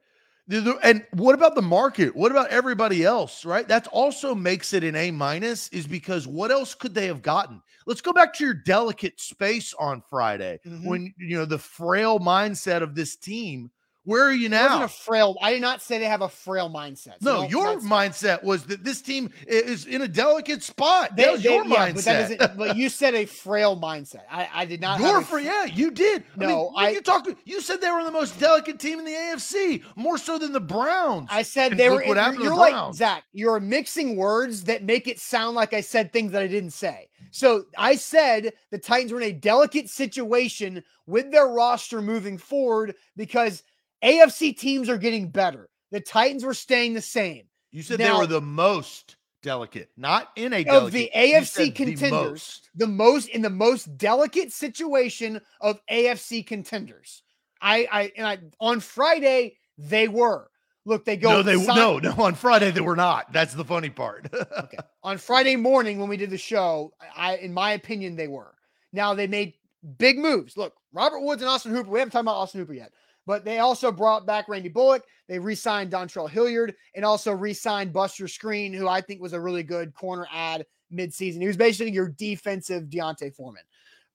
[0.48, 2.14] The- the- And what about the market?
[2.14, 3.44] What about everybody else?
[3.44, 3.66] Right.
[3.66, 7.60] That also makes it an A minus, is because what else could they have gotten?
[7.86, 10.84] Let's go back to your delicate space on Friday Mhm.
[10.84, 13.70] when you know the frail mindset of this team.
[14.06, 14.84] Where are you now?
[14.84, 15.36] a frail.
[15.42, 17.14] I did not say they have a frail mindset.
[17.20, 21.16] So No, don't- your mindset was that this team is in a delicate spot.
[21.16, 22.38] they- that was they- your yeah, mindset.
[22.38, 24.22] But, but you said a frail mindset.
[24.30, 25.00] I, I did not.
[25.00, 26.22] Your a for yeah, you did.
[26.36, 27.28] I mean, No, I- you talked.
[27.44, 30.60] You said they were the most delicate team in the AFC, more so than the
[30.60, 31.28] Browns.
[31.30, 31.96] I said And they were.
[31.96, 33.24] what you're happened to the you're like Zach.
[33.32, 37.08] You're mixing words that make it sound like I said things that I didn't say.
[37.32, 42.94] So I said the Titans were in a delicate situation with their roster moving forward
[43.16, 43.64] because
[44.02, 45.68] AFC teams are getting better.
[45.90, 47.44] The Titans were staying the same.
[47.70, 51.64] you said now- they were the most delicate, not in a Of the AFC said
[51.66, 52.70] the contenders, most.
[52.74, 57.22] the most in the most delicate situation of AFC contenders.
[57.60, 60.50] I, I and I on Friday they were.
[60.84, 63.32] Look, they go No, they sign- no no on Friday they were not.
[63.32, 64.28] That's the funny part.
[64.34, 64.78] okay.
[65.02, 68.54] On Friday morning when we did the show, I in my opinion they were.
[68.92, 69.54] Now they made
[69.98, 70.56] big moves.
[70.56, 71.90] Look, Robert Woods and Austin Hooper.
[71.90, 72.92] We haven't talked about Austin Hooper yet,
[73.26, 75.04] but they also brought back Randy Bullock.
[75.28, 79.64] They re-signed Dontrell Hilliard and also re-signed Buster Skrine, who I think was a really
[79.64, 81.40] good corner add midseason.
[81.40, 83.64] He was basically your defensive D'Onta Foreman.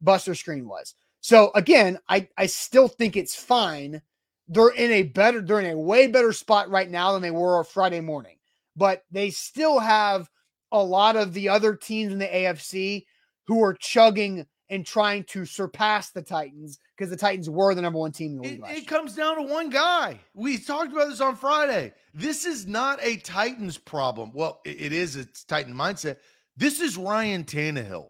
[0.01, 0.95] Buster Skrine was.
[1.19, 4.01] So again, I I still think it's fine.
[4.47, 7.59] They're in a better, they're in a way better spot right now than they were
[7.59, 8.37] on Friday morning.
[8.75, 10.29] But they still have
[10.71, 13.05] a lot of the other teams in the AFC
[13.45, 17.99] who are chugging and trying to surpass the Titans because the Titans were the number
[17.99, 20.19] one team in the league It, it comes down to one guy.
[20.33, 21.93] We talked about this on Friday.
[22.13, 24.31] This is not a Titans problem.
[24.33, 25.15] Well, it- it is.
[25.17, 26.17] It's Titan mindset.
[26.57, 28.07] This is Ryan Tannehill.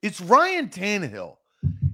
[0.00, 1.36] It's Ryan Tannehill.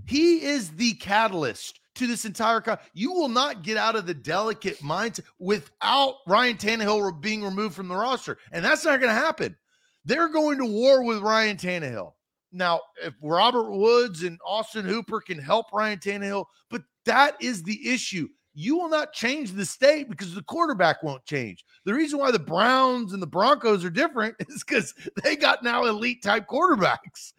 [0.06, 2.60] He is the catalyst to this entire.
[2.60, 7.74] Co- you will not get out of the delicate mindset without Ryan Tannehill being removed
[7.74, 9.56] from the roster, and that's not going to happen.
[10.04, 12.12] They're going to war with Ryan Tannehill.
[12.52, 17.88] Now, if Robert Woods and Austin Hooper can help Ryan Tannehill, but that is the
[17.88, 18.28] issue.
[18.54, 21.64] You will not change the state because the quarterback won't change.
[21.84, 25.84] The reason why the Browns and the Broncos are different is because they got now
[25.84, 27.34] elite type quarterbacks.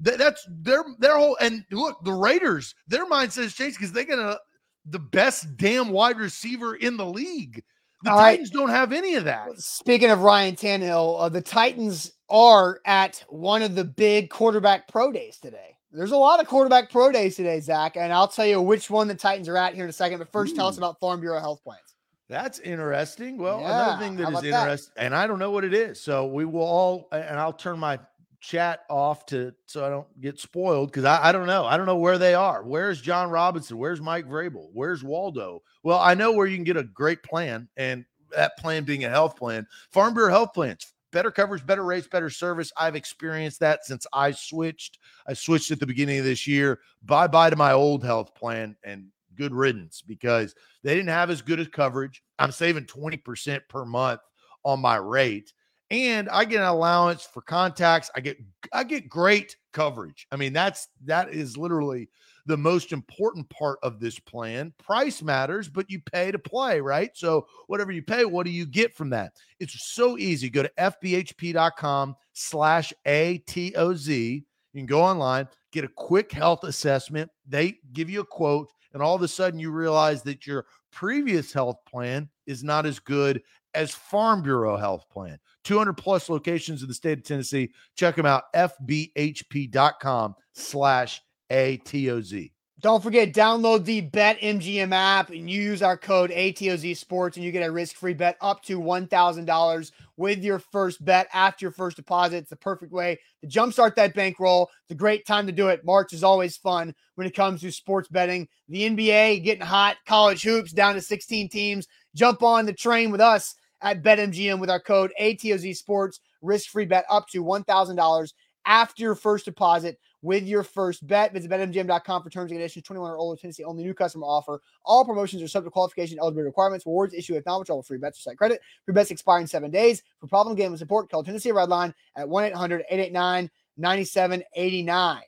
[0.00, 4.04] That, that's their their whole and look, the Raiders, their mindset has changed because they
[4.04, 4.40] got a,
[4.86, 7.62] the best damn wide receiver in the league.
[8.02, 8.32] The All right.
[8.32, 9.58] Titans don't have any of that.
[9.58, 15.12] Speaking of Ryan Tannehill, uh, the Titans are at one of the big quarterback pro
[15.12, 15.76] days today.
[15.92, 19.06] There's a lot of quarterback pro days today, Zach, and I'll tell you which one
[19.06, 20.18] the Titans are at here in a second.
[20.18, 20.82] But first, tell us hmm.
[20.82, 21.94] about Farm Bureau Health Plans.
[22.28, 23.38] That's interesting.
[23.38, 24.62] Well, Yeah, another thing that is about that?
[24.62, 26.00] interesting, and I don't know what it is.
[26.00, 28.00] So we will all, and I'll turn my
[28.40, 31.64] chat off to so I don't get spoiled because I, I don't know.
[31.64, 32.64] I don't know where they are.
[32.64, 33.78] Where's Jon Robinson?
[33.78, 34.70] Where's Mike Vrabel?
[34.72, 35.62] Where's Waldo?
[35.84, 39.08] Well, I know where you can get a great plan, and that plan being a
[39.08, 39.68] health plan.
[39.92, 40.93] Farm Bureau Health Plans.
[41.14, 42.72] Better coverage, better rates, better service.
[42.76, 44.98] I've experienced that since I switched.
[45.28, 46.80] I switched at the beginning of this year.
[47.04, 51.40] Bye bye to my old health plan and good riddance because they didn't have as
[51.40, 52.20] good as coverage.
[52.40, 54.22] I'm saving 20% per month
[54.64, 55.52] on my rate
[55.92, 58.10] and I get an allowance for contacts.
[58.16, 58.36] I get
[58.72, 60.26] I get great coverage.
[60.32, 62.08] I mean, that's that is literally
[62.46, 64.72] the most important part of this plan.
[64.78, 67.10] Price matters, but you pay to play, right?
[67.14, 69.32] So whatever you pay, what do you get from that?
[69.60, 70.50] It's so easy.
[70.50, 74.44] Go to fbhp.com slash ATOZ.
[74.74, 77.30] You can go online, get a quick health assessment.
[77.46, 81.52] They give you a quote, and all of a sudden you realize that your previous
[81.52, 83.42] health plan is not as good
[83.74, 85.38] as Farm Bureau Health Plan.
[85.64, 87.70] 200 plus locations in the state of Tennessee.
[87.96, 91.22] Check them out, fbhp.com slash
[91.54, 92.50] ATOZ.
[92.80, 97.66] Don't forget, download the BetMGM app and use our code ATOZ Sports, and you get
[97.66, 102.38] a risk-free bet up to $1,000 with your first bet after your first deposit.
[102.38, 104.68] It's the perfect way to jumpstart that bankroll.
[104.82, 105.84] It's a great time to do it.
[105.84, 108.48] March is always fun when it comes to sports betting.
[108.68, 111.86] The NBA getting hot, college hoops down to 16 teams.
[112.14, 116.20] Jump on the train with us at BetMGM with our code ATOZ Sports.
[116.42, 118.32] Risk free bet up to $1,000
[118.66, 121.32] after your first deposit with your first bet.
[121.32, 122.84] Visit BetMGM.com for terms and conditions.
[122.84, 124.60] 21 or older, Tennessee only new customer offer.
[124.84, 126.86] All promotions are subject to qualification, eligibility requirements.
[126.86, 128.60] Rewards issued with non free bets or site credit.
[128.86, 130.02] Free bets expire in seven days.
[130.20, 135.22] For problem gambling support, call Tennessee Redline at 1 800 889 9789.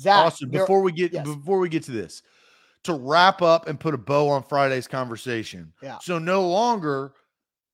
[0.00, 0.50] Zach, awesome.
[0.50, 1.24] Before we get yes.
[1.24, 2.22] before we get to this,
[2.82, 5.72] to wrap up and put a bow on Friday's conversation.
[5.82, 5.98] Yeah.
[6.02, 7.12] So no longer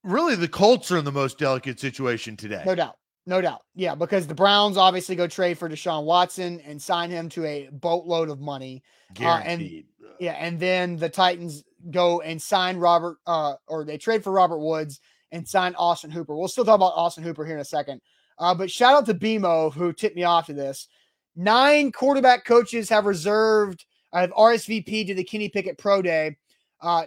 [0.05, 2.63] really the Colts are in the most delicate situation today.
[2.65, 2.97] No doubt.
[3.31, 3.63] No doubt.
[3.77, 7.69] Yeah, because the Browns obviously go trade for Deshaun Watson and sign him to a
[7.71, 8.83] boatload of money.
[9.15, 9.87] Guaranteed.
[10.03, 11.63] Uh, and, yeah, and then the Titans
[11.93, 16.37] go and sign Robert uh or they trade for Robert Woods and sign Austin Hooper.
[16.37, 18.01] We'll still talk about Austin Hooper here in a second.
[18.37, 20.89] Uh, but shout out to BMO who tipped me off to this.
[21.37, 26.37] Nine quarterback coaches have reserved have RSVP to the Kenny Pickett Pro Day.
[26.81, 27.07] Uh,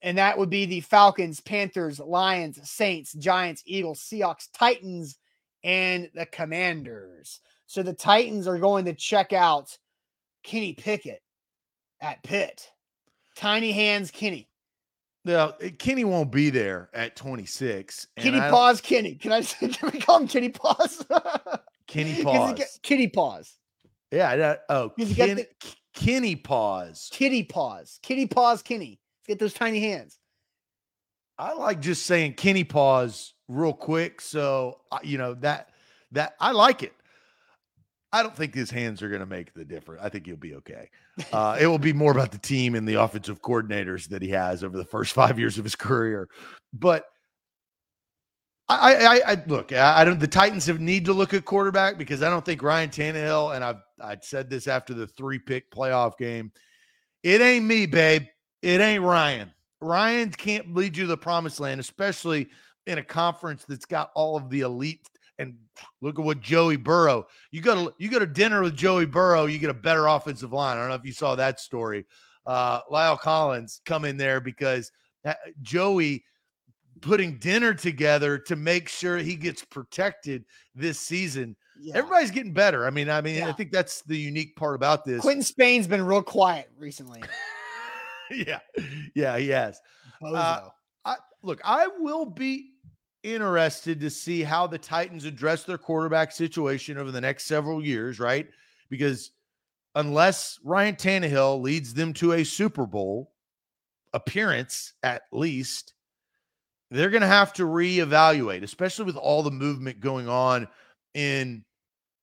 [0.00, 5.18] and that would be the Falcons, Panthers, Lions, Saints, Giants, Eagles, Seahawks, Titans,
[5.64, 7.40] and the Commanders.
[7.66, 9.76] So the Titans are going to check out
[10.42, 11.22] Kenny Pickett
[12.00, 12.70] at Pitt.
[13.36, 14.48] Tiny hands, Kenny.
[15.24, 18.08] Now, eh, Kenny won't be there at 26.
[18.16, 19.14] Kenny Paws, Kenny.
[19.14, 21.04] Can I can we call him Kenny Paws?
[21.86, 22.78] Kenny Paws.
[22.82, 23.54] Kitty Paws.
[24.10, 24.36] Yeah.
[24.36, 25.46] That, uh, oh, Ken, the,
[25.94, 27.08] Kenny Paws.
[27.12, 27.98] Kitty Paws.
[28.02, 29.00] Kitty Paws, Kenny.
[29.26, 30.18] Get those tiny hands.
[31.38, 34.20] I like just saying Kenny paws real quick.
[34.20, 35.70] So you know that
[36.12, 36.92] that I like it.
[38.12, 40.00] I don't think his hands are going to make the difference.
[40.02, 40.88] I think he'll be okay.
[41.32, 44.64] Uh, it will be more about the team and the offensive coordinators that he has
[44.64, 46.28] over the first five years of his career.
[46.72, 47.04] But
[48.68, 49.72] I, I, I look.
[49.72, 50.20] I, I don't.
[50.20, 53.64] The Titans have need to look at quarterback because I don't think Ryan Tannehill and
[53.64, 56.52] I've I said this after the three pick playoff game.
[57.22, 58.26] It ain't me, babe.
[58.62, 59.52] It ain't Ryan.
[59.80, 62.48] Ryan can't lead you to the promised land, especially
[62.88, 65.08] in a conference that's got all of the elite.
[65.38, 65.54] And
[66.00, 67.28] look at what Joey Burrow.
[67.52, 70.52] You go to you go to dinner with Joey Burrow, you get a better offensive
[70.52, 70.76] line.
[70.76, 72.06] I don't know if you saw that story.
[72.44, 74.90] Uh, La'el Collins come in there because
[75.24, 76.24] uh, Joey
[77.00, 81.54] putting dinner together to make sure he gets protected this season.
[81.78, 81.98] Yeah.
[81.98, 82.86] Everybody's getting better.
[82.86, 83.48] I mean, I mean, yeah.
[83.48, 85.20] I think that's the unique part about this.
[85.20, 87.22] Quinton Spain's been real quiet recently.
[88.30, 88.58] yeah,
[89.14, 89.80] yeah, he has.
[90.20, 90.62] Uh,
[91.04, 92.72] I, look, I will be
[93.22, 98.20] interested to see how the Titans address their quarterback situation over the next several years,
[98.20, 98.48] right?
[98.88, 99.32] Because
[99.94, 103.32] unless Ryan Tannehill leads them to a Super Bowl
[104.12, 105.94] appearance, at least,
[106.90, 110.68] they're going to have to reevaluate, especially with all the movement going on
[111.14, 111.64] in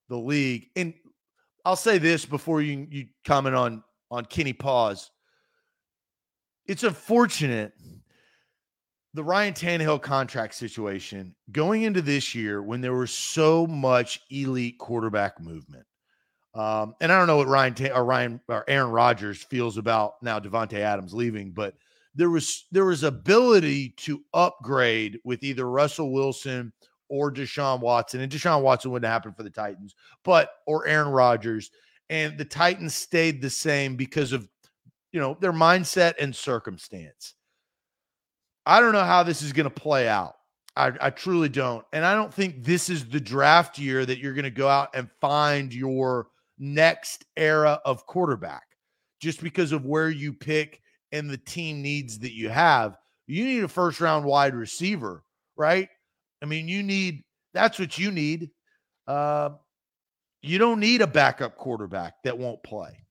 [0.09, 0.69] the league.
[0.75, 0.93] And
[1.63, 5.11] I'll say this before you you comment on on Kenny Paws
[6.67, 7.73] it's unfortunate
[9.15, 14.77] the Ryan Tannehill contract situation going into this year when there was so much elite
[14.77, 15.85] quarterback movement.
[16.53, 20.39] Um, and I don't know what Ryan or Ryan or Aaron Rodgers feels about now
[20.39, 21.75] Davante Adams leaving, but
[22.13, 26.71] there was there was ability to upgrade with either Russell Wilson
[27.09, 31.71] or Deshaun Watson, and Deshaun Watson wouldn't happen for the Titans, but or Aaron Rodgers,
[32.09, 34.47] and the Titans stayed the same because of
[35.15, 37.35] you know, their mindset and circumstance.
[38.65, 40.35] I don't know how this is going to play out.
[40.75, 41.85] I, I truly don't.
[41.93, 44.89] And I don't think this is the draft year that you're going to go out
[44.93, 48.63] and find your next era of quarterback
[49.21, 52.97] just because of where you pick and the team needs that you have.
[53.27, 55.23] You need a first round wide receiver,
[55.55, 55.89] right?
[56.41, 58.49] I mean, you need that's what you need.
[59.07, 59.51] Uh,
[60.41, 63.04] you don't need a backup quarterback that won't play.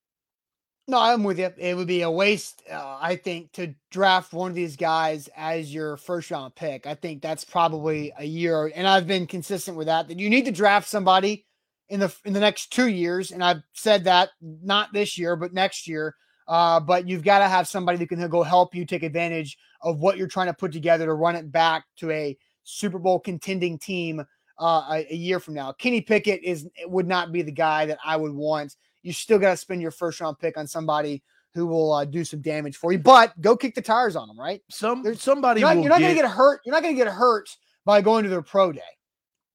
[0.87, 1.51] No, I'm with you.
[1.57, 5.73] It would be a waste, uh, I think, to draft one of these guys as
[5.73, 6.87] your first round pick.
[6.87, 10.09] I think that's probably a year, and I've been consistent with that.
[10.09, 11.47] That you need to draft somebody
[11.89, 15.55] in the in the next two years, and I've said that not this year, but
[15.55, 16.15] next year.
[16.47, 20.01] Uh, but you've got to have somebody that can go help you take advantage of
[20.01, 23.79] what you're trying to put together to run it back to a Super Bowl contending
[23.79, 24.21] team
[24.61, 25.73] uh, a, a year from now.
[25.73, 29.51] Kenny Pickett is would not be the guy that I would want you still got
[29.51, 32.91] to spend your first round pick on somebody who will uh, do some damage for
[32.91, 32.99] you.
[32.99, 34.61] But go kick the tires on them, right?
[34.71, 36.61] Some There's, somebody you're not, you're not going to get hurt.
[36.65, 37.49] You're not going to get hurt
[37.85, 38.81] by going to their pro day.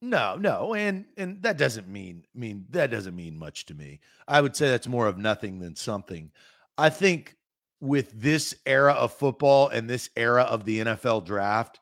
[0.02, 4.00] No, no, and and that doesn't mean mean that doesn't mean much to me.
[4.30, 6.32] I would say that's more of nothing than something.
[6.78, 7.36] I think
[7.82, 11.82] with this era of football and this era of the NFL draft,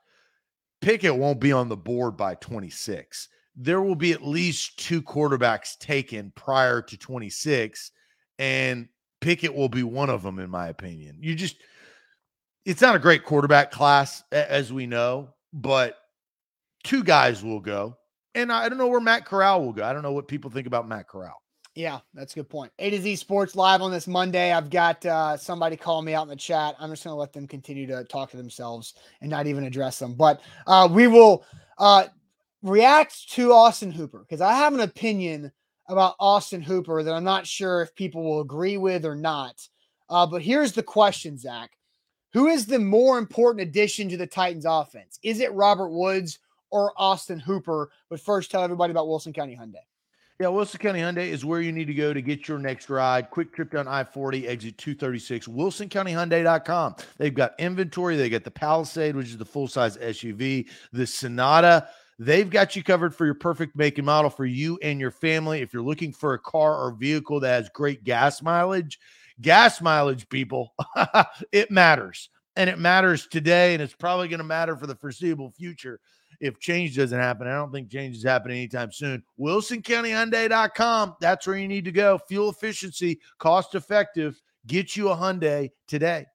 [0.82, 5.78] Pickett won't be on the board by 26 there will be at least two quarterbacks
[5.80, 7.91] taken prior to 26,
[8.38, 8.88] and
[9.20, 11.18] Pickett will be one of them, in my opinion.
[11.20, 11.58] You just,
[12.66, 15.97] it's not a great quarterback class, as we know, but
[16.84, 17.97] two guys will go.
[18.36, 19.84] And I don't know where Matt Corral will go.
[19.84, 21.41] I don't know what people think about Matt Corral.
[21.74, 22.72] Yeah, that's a good point.
[22.80, 24.51] A to Z Sports Live on this Monday.
[24.51, 26.76] I've got uh, somebody calling me out in the chat.
[26.80, 29.99] I'm just going to let them continue to talk to themselves and not even address
[29.99, 30.16] them.
[30.16, 31.45] But uh, we will
[31.78, 32.05] uh,
[32.64, 35.51] react to Austin Hooper because I have an opinion
[35.88, 39.68] about Austin Hooper that I'm not sure if people will agree with or not.
[40.10, 41.72] Uh, but here's the question, Zach.
[42.34, 45.18] Who is the more important addition to the Titans offense?
[45.24, 46.39] Is it Robert Woods
[46.70, 47.89] or Austin Hooper?
[48.10, 49.76] But first, tell everybody about Wilson County Hyundai.
[50.39, 53.32] Yeah, Wilson County Hyundai is where you need to go to get your next ride.
[53.32, 56.95] Quick trip down I 40, exit 236, wilsoncountyhyundai.com.
[57.18, 58.18] They've got inventory.
[58.18, 61.88] They got the Palisade, which is the full size SUV, the Sonata
[62.20, 65.61] They've got you covered for your perfect make and model for you and your family.
[65.61, 68.99] If you're looking for a car or vehicle that has great gas mileage,
[69.39, 70.74] gas mileage, people,
[71.51, 72.30] it matters.
[72.55, 75.99] And it matters today, and it's probably going to matter for the foreseeable future
[76.39, 77.47] if change doesn't happen.
[77.47, 79.24] I don't think change is happening anytime soon.
[79.39, 81.15] WilsonCountyHyundai.com.
[81.22, 82.20] That's where you need to go.
[82.28, 84.41] Fuel efficiency, cost effective.
[84.65, 86.26] Get you a Hyundai today.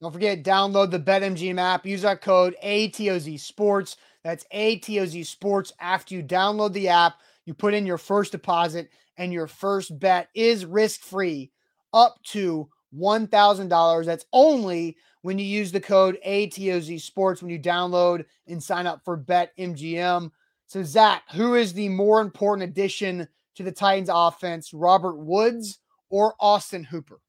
[0.00, 1.86] Don't forget, download the BetMGM app.
[1.86, 3.96] Use our code ATOZ Sports.
[4.24, 5.72] That's ATOZ Sports.
[5.80, 7.14] After you download the app,
[7.44, 11.50] you put in your first deposit, and your first bet is risk free
[11.92, 14.04] up to $1,000.
[14.04, 19.04] That's only when you use the code ATOZ Sports when you download and sign up
[19.04, 20.30] for BetMGM.
[20.66, 25.78] So, Zach, who is the more important addition to the Titans offense, Robert Woods
[26.10, 27.20] or Austin Hooper?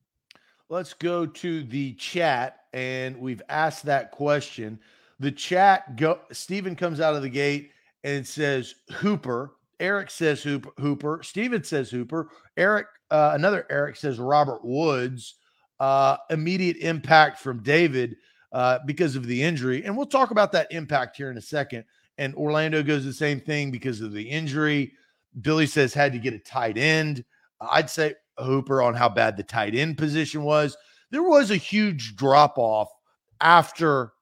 [0.69, 4.79] Let's go to the chat, and we've asked that question.
[5.23, 7.71] The chat go Stephen comes out of the gate
[8.03, 9.53] and says Hooper.
[9.79, 10.71] Eric says Hooper.
[10.77, 11.21] Hooper.
[11.23, 12.27] Steven says Hooper.
[12.57, 15.35] Eric, uh, another Eric says Robert Woods.
[15.79, 18.17] Uh, immediate impact from David
[18.51, 19.85] uh, because of the injury.
[19.85, 21.85] And we'll talk about that impact here in a second.
[22.17, 24.91] And Orlando goes the same thing because of the injury.
[25.39, 27.23] Billy says had to get a tight end.
[27.61, 30.75] I'd say Hooper on how bad the tight end position was.
[31.11, 32.89] There was a huge drop off
[33.39, 34.12] after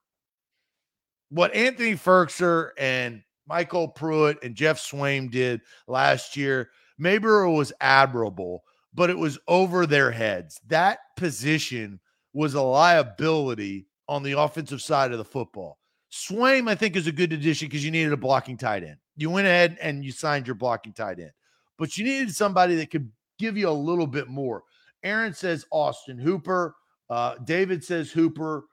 [1.32, 7.72] what Anthony Firkser and MyCole Pruitt and Geoff Swaim did last year, maybe it was
[7.80, 10.60] admirable, but it was over their heads.
[10.68, 12.00] That position
[12.34, 15.78] was a liability on the offensive side of the football.
[16.12, 18.98] Swaim, I think, is a good addition because you needed a blocking tight end.
[19.16, 21.32] You went ahead and you signed your blocking tight end,
[21.78, 24.64] but you needed somebody that could give you a little bit more.
[25.02, 26.74] Aaron says Austin Hooper.
[27.08, 28.64] Uh, David says Hooper.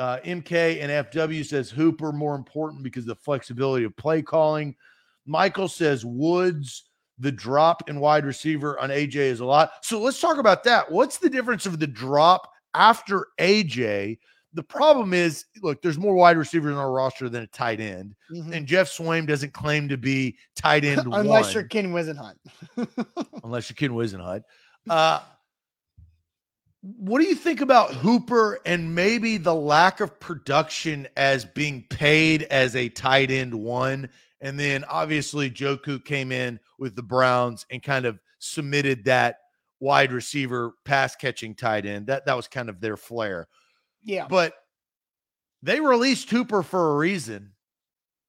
[0.00, 4.74] Uh, MK and FW says Hooper more important because the flexibility of play calling.
[5.26, 6.84] Michael says Woods,
[7.18, 9.72] the drop in wide receiver on AJ is a lot.
[9.82, 10.90] So let's talk about that.
[10.90, 14.20] What's the difference of the drop after AJ?
[14.54, 18.16] The problem is, look, there's more wide receivers on our roster than a tight end,
[18.32, 18.54] mm-hmm.
[18.54, 22.36] and Geoff Swaim doesn't claim to be tight end unless one, you're Ken Whisenhunt.
[23.44, 24.44] unless you're Ken Whisenhunt.
[24.88, 25.20] Uh,
[26.82, 32.44] what do you think about Hooper and maybe the lack of production as being paid
[32.44, 34.08] as a tight end one?
[34.40, 39.36] And then obviously Njoku came in with the Browns and kind of submitted that
[39.80, 42.06] wide receiver pass catching tight end.
[42.06, 43.48] That that was kind of their flair.
[44.02, 44.26] Yeah.
[44.26, 44.54] But
[45.62, 47.52] they released Hooper for a reason.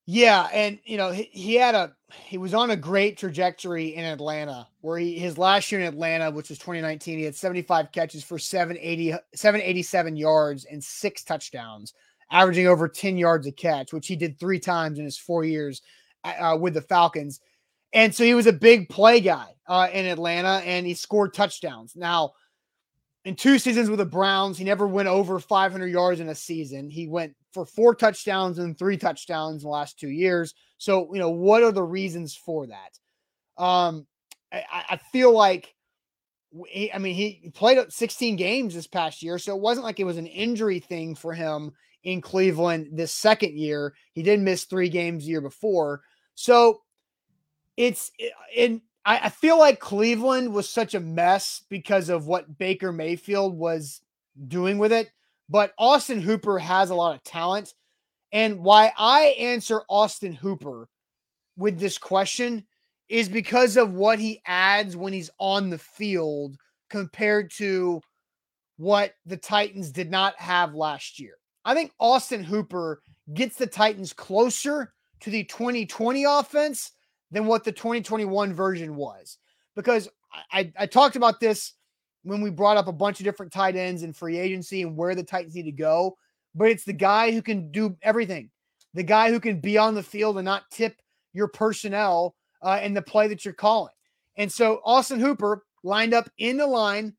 [0.06, 1.94] Yeah, and you know he, he had a
[2.26, 6.32] he was on a great trajectory in Atlanta where he his last year in Atlanta,
[6.32, 11.94] which was 2019, he had 75 catches for 780 787 yards and six touchdowns,
[12.32, 15.82] averaging over 10 yards a catch, which he did three times in his four years
[16.24, 17.40] uh, with the Falcons.
[17.94, 21.96] And so he was a big play guy uh, in Atlanta, and he scored touchdowns.
[21.96, 22.34] Now,
[23.26, 26.90] in two seasons with the Browns, he never went over 500 yards in a season.
[26.90, 30.54] He went for four touchdowns and three touchdowns in the last two years.
[30.78, 33.64] So, you know, what are the reasons for that?
[33.64, 34.08] Um,
[34.52, 35.74] I, I feel like,
[36.68, 40.06] he, I mean, he played 16 games this past year, so it wasn't like it
[40.06, 41.72] was an injury thing for him
[42.04, 43.94] in Cleveland this second year.
[44.14, 46.02] He did miss three games the year before.
[46.34, 46.82] So
[47.78, 48.12] it's
[48.56, 53.58] in I, I feel like Cleveland was such a mess because of what Baker Mayfield
[53.58, 54.02] was
[54.48, 55.12] doing with it.
[55.50, 57.74] But Austin Hooper has a lot of talent.
[58.32, 60.88] And why I answer Austin Hooper
[61.58, 62.66] with this question
[63.10, 66.56] is because of what he adds when he's on the field
[66.90, 68.02] compared to
[68.78, 71.34] what the Titans did not have last year.
[71.66, 73.02] I think Austin Hooper
[73.34, 76.92] gets the Titans closer to the 2020 offense
[77.32, 79.38] than what the 2021 version was.
[79.76, 80.10] Because
[80.52, 81.74] I, I talked about this
[82.24, 85.16] when we brought up a bunch of different tight ends and free agency and where
[85.16, 86.18] the Titans need to go.
[86.54, 88.50] But it's the guy who can do everything,
[88.94, 91.02] the guy who can be on the field and not tip
[91.34, 93.94] your personnel uh, in the play that you're calling.
[94.36, 97.16] And so Austin Hooper lined up in the line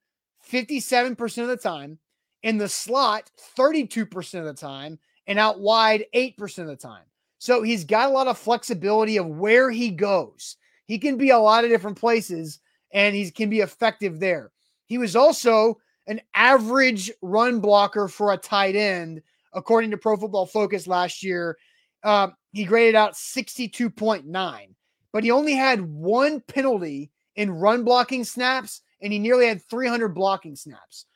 [0.51, 1.99] 57% of the time,
[2.43, 7.05] in the slot 32% of the time, and out wide 8% of the time.
[7.43, 10.59] So he's got a lot of flexibility of where he goes.
[10.87, 12.61] He can be a lot of different places
[12.93, 14.53] and he can be effective there.
[14.87, 19.23] He was also an average run blocker for a tight end,
[19.55, 21.59] according to Pro Football Focus last year.
[22.05, 24.75] Uh, he graded out 62.9,
[25.13, 30.11] but he only had one penalty in run blocking snaps, and he nearly had 300
[30.11, 31.07] blocking snaps.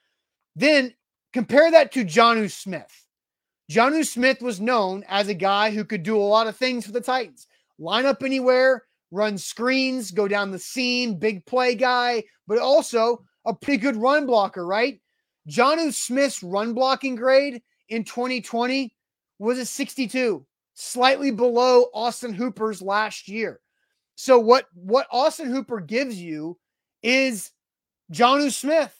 [0.56, 0.92] Then
[1.32, 3.05] compare that to Jonnu Smith.
[3.70, 6.92] Jonnu Smith was known as a guy who could do a lot of things for
[6.92, 7.46] the Titans.
[7.78, 13.54] Line up anywhere, run screens, go down the seam, big play guy, but also a
[13.54, 15.00] pretty good run blocker, right?
[15.48, 18.94] Jonnu Smith's run blocking grade in 2020
[19.38, 20.44] was a 62,
[20.74, 23.60] slightly below Austin Hooper's last year.
[24.14, 26.58] So what what Austin Hooper gives you
[27.02, 27.50] is
[28.12, 28.94] Jonnu Smith.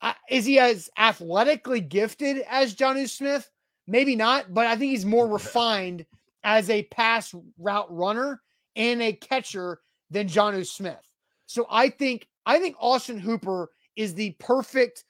[0.00, 3.50] Uh, is he as athletically gifted as Jonnu Smith?
[3.90, 6.06] Maybe not, but I think he's more refined
[6.44, 8.40] as a pass route runner
[8.76, 9.80] and a catcher
[10.12, 11.10] than Jonnu Smith.
[11.46, 15.02] So I think I think Austin Hooper is the perfect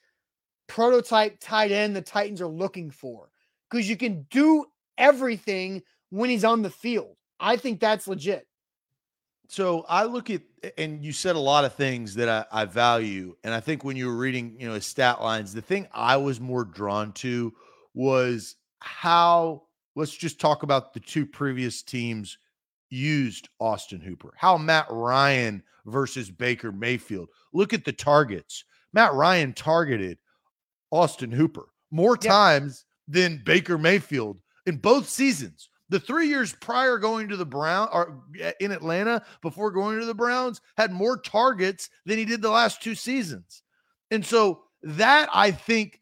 [0.67, 3.29] prototype tight end the Titans are looking for
[3.69, 4.65] because you can do
[4.97, 7.17] everything when he's on the field.
[7.39, 8.47] I think that's legit.
[9.49, 10.41] So I look at,
[10.79, 13.37] and you said a lot of things that I, I value.
[13.45, 16.17] And I think when you were reading, you know, his stat lines, the thing I
[16.17, 17.53] was more drawn to
[17.93, 19.63] was how
[19.97, 22.39] let's just talk about the two previous teams
[22.91, 24.33] used Austin Hooper.
[24.37, 27.29] How Matt Ryan versus Baker Mayfield.
[27.53, 28.65] Look at the targets.
[28.93, 30.19] Matt Ryan targeted
[30.91, 35.69] Austin Hooper more times than Baker Mayfield in both seasons.
[35.89, 40.07] The three years prior going to the Brown or eh, in Atlanta before going to
[40.07, 43.63] the Browns had more targets than he did the last two seasons.
[44.13, 46.00] And so that I think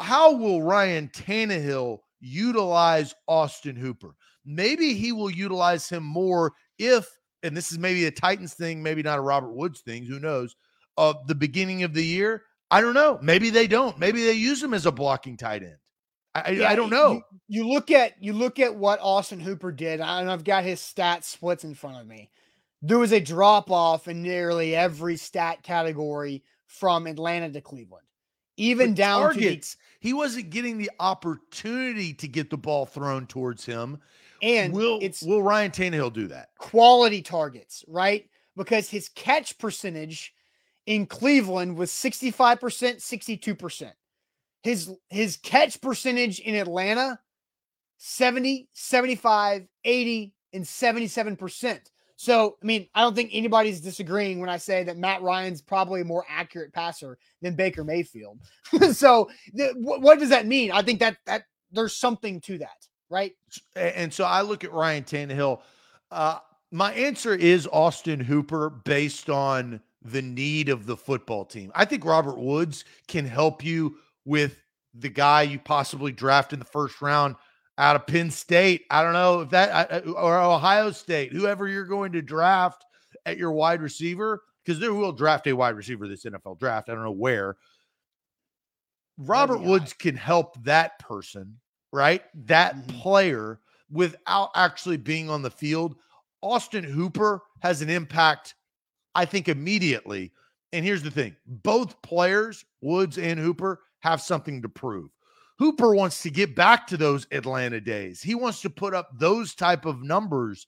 [0.00, 4.14] how will Ryan Tannehill utilize Austin Hooper?
[4.44, 7.06] Maybe he will utilize him more if,
[7.42, 10.54] and this is maybe a Titans thing, maybe not a Robert Woods thing, who knows,
[10.96, 12.42] of the beginning of the year.
[12.70, 13.18] I don't know.
[13.22, 13.98] Maybe they don't.
[13.98, 15.76] Maybe they use him as a blocking tight end.
[16.34, 17.22] I, yeah, I don't know.
[17.48, 20.80] You, you, look at you look at what Austin Hooper did, and I've got his
[20.80, 22.30] stat splits in front of me.
[22.82, 28.06] There was a drop off in nearly every stat category from Atlanta to Cleveland
[28.56, 29.72] even but down targets.
[29.72, 33.98] to the, he wasn't getting the opportunity to get the ball thrown towards him.
[34.42, 36.50] And will it's will Ryan Tannehill do that?
[36.58, 38.28] Quality targets, right?
[38.56, 40.34] Because his catch percentage
[40.86, 43.92] in Cleveland was 65%, 62%.
[44.62, 47.18] His his catch percentage in Atlanta
[47.98, 51.80] 70, 75, 80 and 77%.
[52.16, 56.00] So, I mean, I don't think anybody's disagreeing when I say that Matt Ryan's probably
[56.00, 58.40] a more accurate passer than Baker Mayfield.
[58.92, 60.72] so, th- what does that mean?
[60.72, 63.32] I think that that there's something to that, right?
[63.74, 65.60] And so I look at Ryan Tannehill.
[66.10, 66.38] Uh,
[66.72, 71.70] my answer is Austin Hooper based on the need of the football team.
[71.74, 74.58] I think Robert Woods can help you with
[74.94, 77.36] the guy you possibly draft in the first round
[77.78, 78.84] out of Penn State.
[78.90, 82.84] I don't know if that or Ohio State, whoever you're going to draft
[83.24, 86.88] at your wide receiver, because they will draft a wide receiver this NFL draft.
[86.88, 87.56] I don't know where.
[89.18, 91.58] Robert Woods can help that person,
[91.92, 92.22] right?
[92.46, 92.98] That mm-hmm.
[92.98, 93.60] player
[93.90, 95.96] without actually being on the field.
[96.42, 98.54] Austin Hooper has an impact,
[99.14, 100.32] I think, immediately.
[100.72, 105.10] And here's the thing both players, Woods and Hooper, have something to prove.
[105.58, 108.20] Hooper wants to get back to those Atlanta days.
[108.20, 110.66] He wants to put up those type of numbers.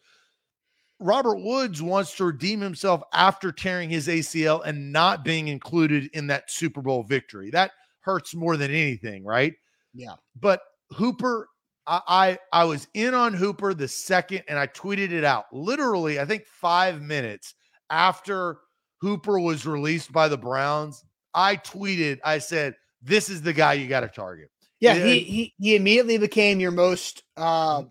[1.01, 6.27] Robert Woods wants to redeem himself after tearing his ACL and not being included in
[6.29, 7.51] that Super Bowl victory.
[7.51, 9.55] That hurts more than anything, right?
[9.95, 10.15] Yeah.
[10.41, 10.61] But
[10.93, 11.49] Hooper,
[11.87, 15.45] I, I, I was in on Hooper the second, and I tweeted it out.
[15.53, 17.55] Literally, I think five minutes
[17.91, 18.59] after
[19.01, 21.05] Hooper was released by the Browns.
[21.35, 24.51] I tweeted, I said, "This is the guy you got to target."
[24.81, 27.83] Yeah, he, he he immediately became your most uh,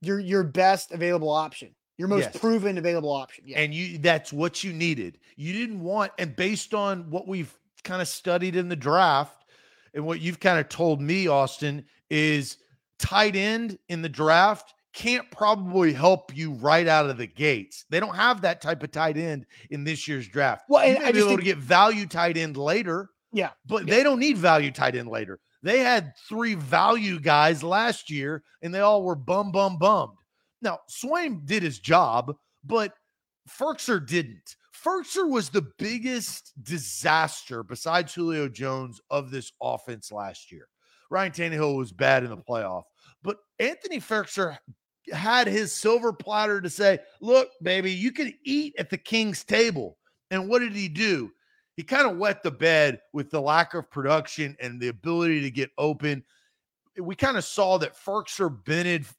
[0.00, 2.38] your your best available option, your most yes.
[2.38, 3.44] proven available option.
[3.46, 3.60] Yeah.
[3.60, 5.18] And you that's what you needed.
[5.36, 7.52] You didn't want, and based on what we've
[7.82, 9.44] kind of studied in the draft,
[9.92, 12.56] and what you've kind of told me, Austin, is
[12.98, 17.84] tight end in the draft can't probably help you right out of the gates.
[17.90, 20.64] They don't have that type of tight end in this year's draft.
[20.68, 23.10] Well, and I be able think, to get value tight end later.
[23.32, 23.96] Yeah, but yeah.
[23.96, 25.40] they don't need value tight end later.
[25.64, 30.18] They had three value guys last year, and they all were bum, bum, bummed.
[30.60, 32.92] Now, Swaim did his job, but
[33.48, 34.56] Firkser didn't.
[34.84, 40.68] Firkser was the biggest disaster besides Julio Jones of this offense last year.
[41.08, 42.82] Ryan Tannehill was bad in the playoff,
[43.22, 44.58] but Anthony Firkser
[45.14, 49.96] had his silver platter to say, look, baby, you can eat at the king's table.
[50.30, 51.30] And what did he do?
[51.76, 55.50] He kind of wet the bed with the lack of production and the ability to
[55.50, 56.24] get open.
[56.96, 58.48] We kind of saw that Firkser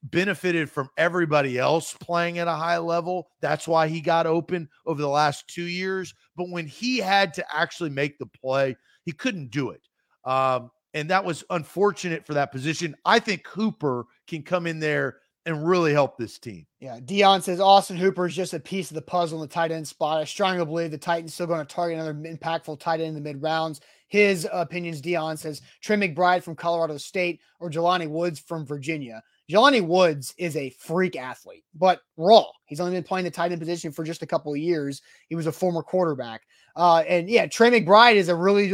[0.03, 3.28] benefited from everybody else playing at a high level.
[3.41, 6.14] That's why he got open over the last two years.
[6.38, 9.82] But when he had to actually make the play, he couldn't do it.
[10.24, 12.95] Um, and that was unfortunate for that position.
[13.03, 16.65] I think Hooper can come in there and really help this team.
[16.79, 16.99] Yeah.
[17.03, 19.87] Dion says Austin Hooper is just a piece of the puzzle in the tight end
[19.87, 20.19] spot.
[20.19, 23.21] I strongly believe the Titans still going to target another impactful tight end in the
[23.21, 23.81] mid rounds.
[24.07, 29.21] His opinions, Dion says Trey McBride from Colorado State or Jelani Woods from Virginia.
[29.51, 32.45] Jelani Woods is a freak athlete, but raw.
[32.65, 35.01] He's only been playing the tight end position for just a couple of years.
[35.27, 36.41] He was a former quarterback.
[36.75, 38.67] Uh, and yeah, Trey McBride is a really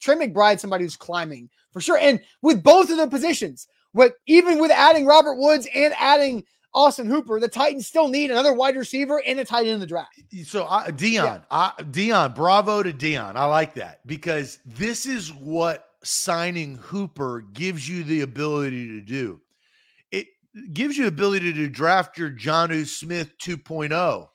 [0.00, 1.98] Trey McBride, somebody who's climbing for sure.
[1.98, 7.06] And with both of the positions, but even with adding Robert Woods and adding Austin
[7.06, 10.20] Hooper, the Titans still need another wide receiver and a tight end in the draft.
[10.44, 11.40] So uh, Dion, yeah.
[11.50, 13.36] I, Dion, bravo to Dion.
[13.36, 19.40] I like that because this is what signing Hooper gives you the ability to do.
[20.10, 20.26] It
[20.72, 24.28] gives you the ability to draft your Jonnu Smith 2.0.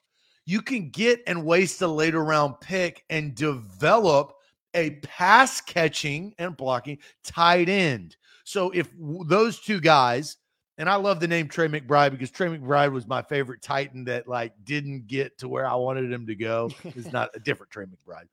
[0.46, 4.34] You can get and waste a later round pick and develop
[4.74, 8.16] a pass catching and blocking tight end.
[8.50, 10.38] So if those two guys,
[10.80, 14.28] and I love the name Trey McBride because Trey McBride was my favorite Titan that
[14.28, 16.72] like didn't get to where I wanted him to go.
[16.84, 18.28] It's not a different Trey McBride.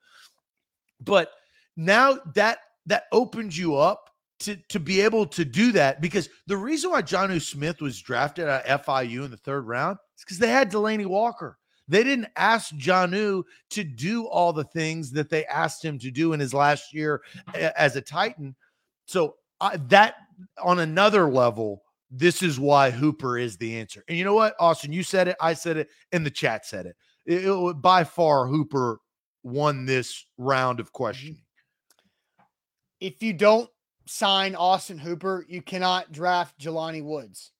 [1.04, 1.32] But
[1.76, 4.08] now that that opens you up
[4.40, 8.48] to to be able to do that because the reason why Jonnu Smith was drafted
[8.48, 11.58] at FIU in the third round is because they had Delanie Walker.
[11.88, 16.32] They didn't ask Jonnu to do all the things that they asked him to do
[16.32, 17.20] in his last year
[17.54, 18.56] as a Titan.
[19.04, 20.16] So I, that
[20.62, 24.04] on another level, this is why Hooper is the answer.
[24.08, 26.86] And you know what, Austin, you said it, I said it, and the chat said
[26.86, 26.96] it.
[27.24, 29.00] It, it by far Hooper
[29.42, 30.96] won this round of mm-hmm.
[30.96, 31.42] questioning.
[33.00, 33.68] If you don't
[34.06, 37.52] sign Austin Hooper, you cannot draft Jelani Woods.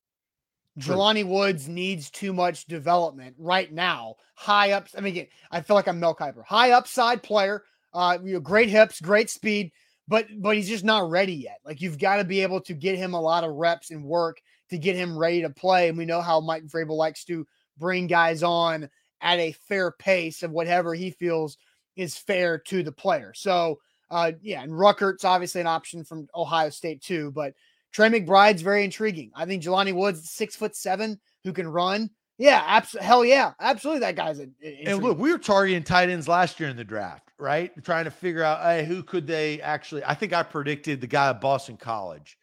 [0.79, 0.95] True.
[0.95, 4.17] Jelani Woods needs too much development right now.
[4.35, 4.95] High ups.
[4.97, 6.45] I mean, I feel like I'm Mel Kiper.
[6.45, 7.65] High upside player.
[7.95, 9.73] Uh, you know, great hips, great speed
[10.09, 11.59] but but he's just not ready yet.
[11.65, 14.41] Like you've got to be able to get him a lot of reps and work
[14.71, 15.89] to get him ready to play.
[15.89, 17.47] And we know how Mike Vrabel likes to
[17.79, 18.89] bring guys on
[19.21, 21.59] at a fair pace of whatever he feels
[21.97, 23.33] is fair to the player.
[23.35, 23.79] So
[24.11, 27.55] uh yeah, and Ruckert's obviously an option from Ohio State too, but
[27.93, 29.31] Trey McBride's very intriguing.
[29.35, 32.11] I think Jelani Woods, six foot seven, who can run.
[32.39, 33.07] Yeah, absolutely.
[33.07, 34.01] Hell yeah, absolutely.
[34.01, 34.49] That guy's a.
[34.85, 37.73] And look, we were targeting tight ends last year in the draft, right?
[37.85, 40.05] Trying to figure out hey, who could they actually.
[40.05, 42.39] I think I predicted the guy at Boston College.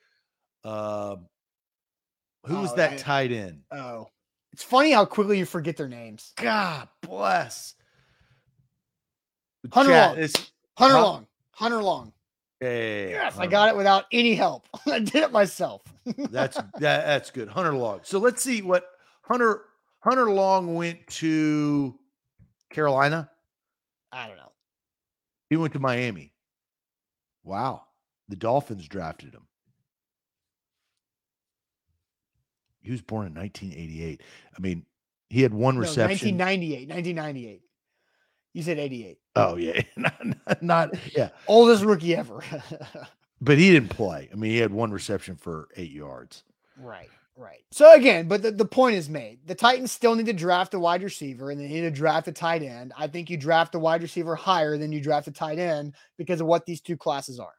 [0.63, 1.17] Uh,
[2.45, 3.61] who was oh, that I, tight end?
[3.71, 4.09] Oh,
[4.51, 6.33] it's funny how quickly you forget their names.
[6.35, 7.75] God bless.
[9.71, 10.29] Hunter Chat, Long.
[10.77, 11.03] Hunter huh?
[11.03, 11.27] Long.
[11.51, 12.13] Hunter Long.
[12.61, 14.67] Yeah, yes, I got it without any help.
[14.85, 15.81] I did it myself.
[16.05, 17.49] that's that, that's good.
[17.49, 17.99] Hunter Long.
[18.03, 18.85] So let's see what
[19.21, 19.63] Hunter
[19.99, 21.97] Hunter Long went to
[22.69, 23.29] Carolina.
[24.11, 24.52] I don't know.
[25.53, 26.33] He went to Miami.
[27.43, 27.83] Wow.
[28.27, 29.45] The Dolphins drafted him.
[32.81, 34.21] He was born in 1988.
[34.57, 34.83] I mean,
[35.29, 36.39] he had one No, reception.
[36.39, 36.89] 1998.
[36.89, 37.61] 1998.
[38.55, 39.19] You said 88.
[39.35, 41.29] oh yeah, not, not, not- yeah.
[41.47, 42.41] Oldest rookie ever.
[43.39, 44.29] But he didn't play.
[44.31, 46.43] I mean, he had one reception for eight yards.
[46.79, 47.09] right.
[47.35, 47.63] Right.
[47.71, 49.39] So again, but the, the point is made.
[49.47, 52.31] The Titans still need to draft a wide receiver and they need to draft a
[52.31, 52.93] tight end.
[52.97, 56.41] I think you draft a wide receiver higher than you draft a tight end because
[56.41, 57.53] of what these two classes are.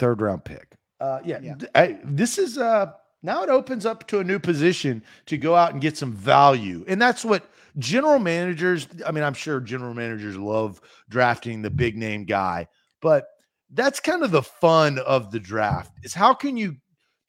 [0.00, 0.74] third round pick.
[1.00, 1.54] Uh, yeah, Yeah.
[1.56, 5.54] d- I- this is uh now it opens up to a new position to go
[5.54, 7.44] out and get some value, and that's what
[7.78, 8.88] general managers.
[9.06, 12.66] I mean, I'm sure general managers love drafting the big name guy,
[13.02, 13.26] but
[13.72, 15.92] that's kind of the fun of the draft.
[16.02, 16.76] Is how can you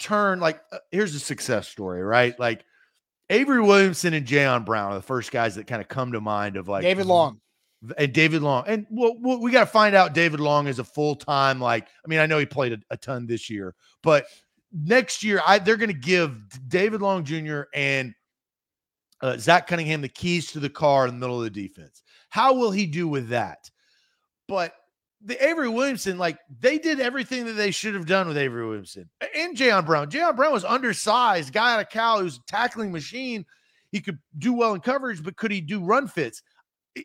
[0.01, 2.37] turn like uh, here's a success story, right?
[2.39, 2.65] Like
[3.29, 6.57] Avery Williamson and Jayon Brown are the first guys that kind of come to mind
[6.57, 7.39] of like David Long.
[7.97, 8.65] and David Long.
[8.67, 11.59] And well, well, we got to find out David Long is a full time.
[11.59, 13.73] Like, I mean, I know he played a, a ton this year,
[14.03, 14.25] but
[14.73, 16.35] next year, I they're going to give
[16.67, 17.63] David Long Jr.
[17.73, 18.13] and
[19.21, 22.03] uh, Zach Cunningham the keys to the car in the middle of the defense.
[22.29, 23.69] How will he do with that?
[24.47, 24.73] But
[25.23, 29.09] the Avery Williamson, like they did everything that they should have done with Avery Williamson
[29.35, 30.09] and Jayon Brown.
[30.09, 33.45] Jayon Brown was undersized, guy out of Cal who's tackling machine.
[33.91, 36.41] He could do well in coverage, but could he do run fits?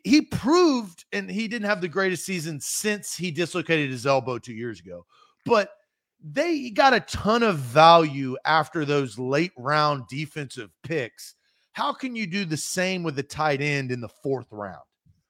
[0.03, 4.53] He proved, and he didn't have the greatest season since he dislocated his elbow two
[4.53, 5.05] years ago.
[5.45, 5.71] But
[6.21, 11.35] they got a ton of value after those late round defensive picks.
[11.73, 14.81] How can you do the same with the tight end in the fourth round?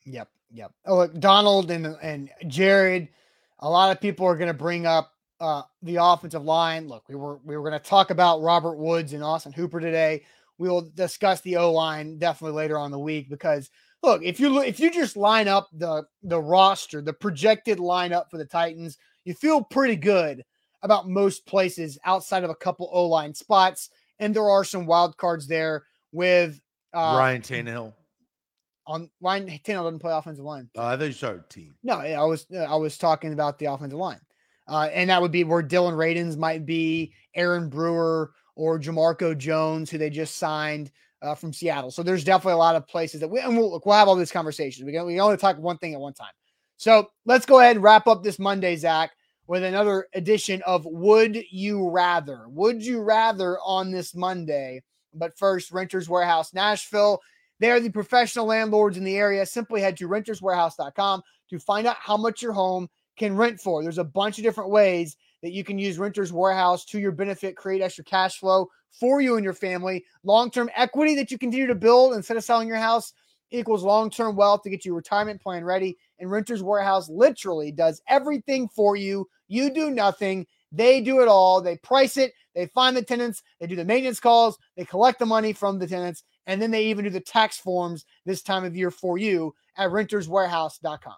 [0.06, 0.72] Yep, yep.
[0.86, 3.10] Oh, look, Donald and and Jared.
[3.60, 6.88] A lot of people are going to bring up uh, the offensive line.
[6.88, 10.24] Look, we were we were going to talk about Robert Woods and Austin Hooper today.
[10.58, 13.70] We will discuss the O line definitely later on the week because
[14.04, 18.38] look, if you if you just line up the the roster, the projected lineup for
[18.38, 20.44] the Titans, you feel pretty good
[20.82, 23.90] about most places outside of a couple O line spots,
[24.20, 26.60] and there are some wild cards there with
[26.94, 27.94] uh, Ryan Tannehill.
[28.88, 30.70] On Ryan Tannehill doesn't play offensive line.
[30.78, 31.76] Uh, I thought you started team.
[31.84, 34.22] No, I was uh, I was talking about the offensive line,
[34.68, 39.92] uh, and that would be where Dillon Radunz might be, Aaron Brewer or Jamarco Jones,
[39.92, 41.92] who they just signed uh, from Seattle.
[41.92, 44.16] So there's definitely a lot of places that we and we'll, look, we'll have all
[44.16, 44.86] these conversations.
[44.86, 46.32] We can we can only talk one thing at one time.
[46.78, 49.12] So let's go ahead and wrap up this Monday, Zach,
[49.48, 52.48] with another edition of Would You Rather?
[52.50, 54.84] Would you rather on this Monday?
[55.14, 57.20] But first, Renters Warehouse Nashville.
[57.60, 59.46] They are the professional landlords in the area.
[59.46, 63.82] Simply head to renterswarehouse.com to find out how much your home can rent for.
[63.82, 67.56] There's a bunch of different ways that you can use Renters Warehouse to your benefit,
[67.56, 68.68] create extra cash flow
[69.00, 72.44] for you and your family, long term equity that you continue to build instead of
[72.44, 73.14] selling your house
[73.52, 75.98] equals long term wealth to get your retirement plan ready.
[76.20, 79.28] And Renters Warehouse literally does everything for you.
[79.48, 80.46] You do nothing.
[80.72, 81.62] They do it all.
[81.62, 85.26] They price it, they find the tenants, they do the maintenance calls, they collect the
[85.26, 88.76] money from the tenants, and then they even do the tax forms this time of
[88.76, 91.16] year for you at renterswarehouse.com.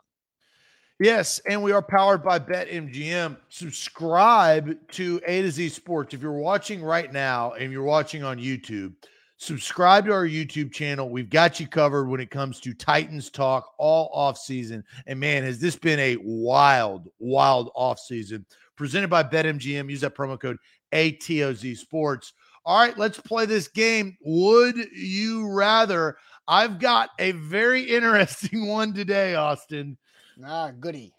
[1.00, 3.38] Yes, and we are powered by BetMGM.
[3.48, 6.14] Subscribe to A to Z Sports.
[6.14, 8.94] If you're watching right now and you're watching on YouTube,
[9.38, 11.10] subscribe to our YouTube channel.
[11.10, 14.84] We've got you covered when it comes to Titans talk all off season.
[15.08, 18.46] And man, has this been a wild, wild off season.
[18.76, 19.90] Presented by BetMGM.
[19.90, 20.58] Use that promo code
[20.92, 22.34] ATOZ Sports.
[22.70, 24.16] All right, let's play this game.
[24.22, 26.18] Would you rather?
[26.48, 29.98] I've got a very interesting one today, Austin.
[30.46, 31.12] Ah, goody.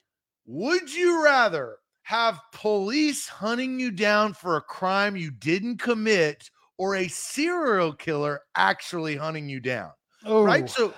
[0.46, 6.48] Would you rather have police hunting you down for a crime you didn't commit
[6.78, 9.90] or a serial killer actually hunting you down?
[10.24, 10.70] Oh, Right.
[10.70, 10.94] So,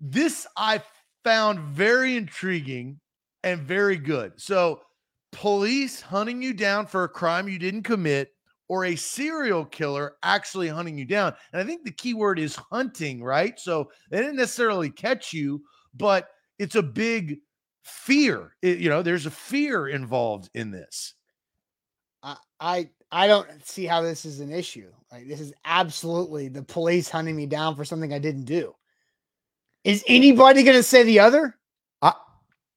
[0.00, 0.82] this I
[1.22, 2.98] found very intriguing
[3.44, 4.32] and very good.
[4.36, 4.80] So,
[5.30, 8.32] police hunting you down for a crime you didn't commit
[8.72, 11.34] or a serial killer actually hunting you down.
[11.52, 13.60] And I think the key word is hunting, right?
[13.60, 15.62] So, they didn't necessarily catch you,
[15.92, 17.40] but it's a big
[17.82, 18.56] fear.
[18.62, 21.12] It- you know, there's a fear involved in this.
[22.22, 24.90] I, I I don't see how this is an issue.
[25.10, 28.74] Like this is absolutely the police hunting me down for something I didn't do.
[29.84, 31.58] Is anybody going to say the other?
[32.00, 32.14] I,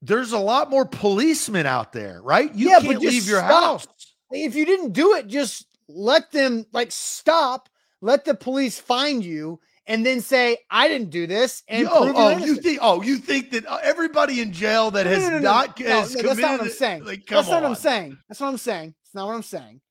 [0.01, 2.53] there's a lot more policemen out there, right?
[2.53, 3.63] You Yeah, can't leave your stop.
[3.63, 3.87] house.
[4.31, 7.69] If you didn't do it, just let them like stop.
[8.01, 12.37] Let the police find you and then say I didn't do this and oh, oh,
[12.37, 12.79] you think?
[12.81, 15.87] Oh, you think that uh, everybody in jail that has no, no, no, not no,
[15.87, 16.37] has no, committed?
[16.37, 17.03] that's not what I'm saying.
[17.05, 18.17] Like, That's not what I'm saying.
[18.27, 18.95] That's what I'm saying.
[19.03, 19.81] It's not what I'm saying.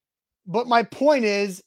[0.47, 1.62] But my point is,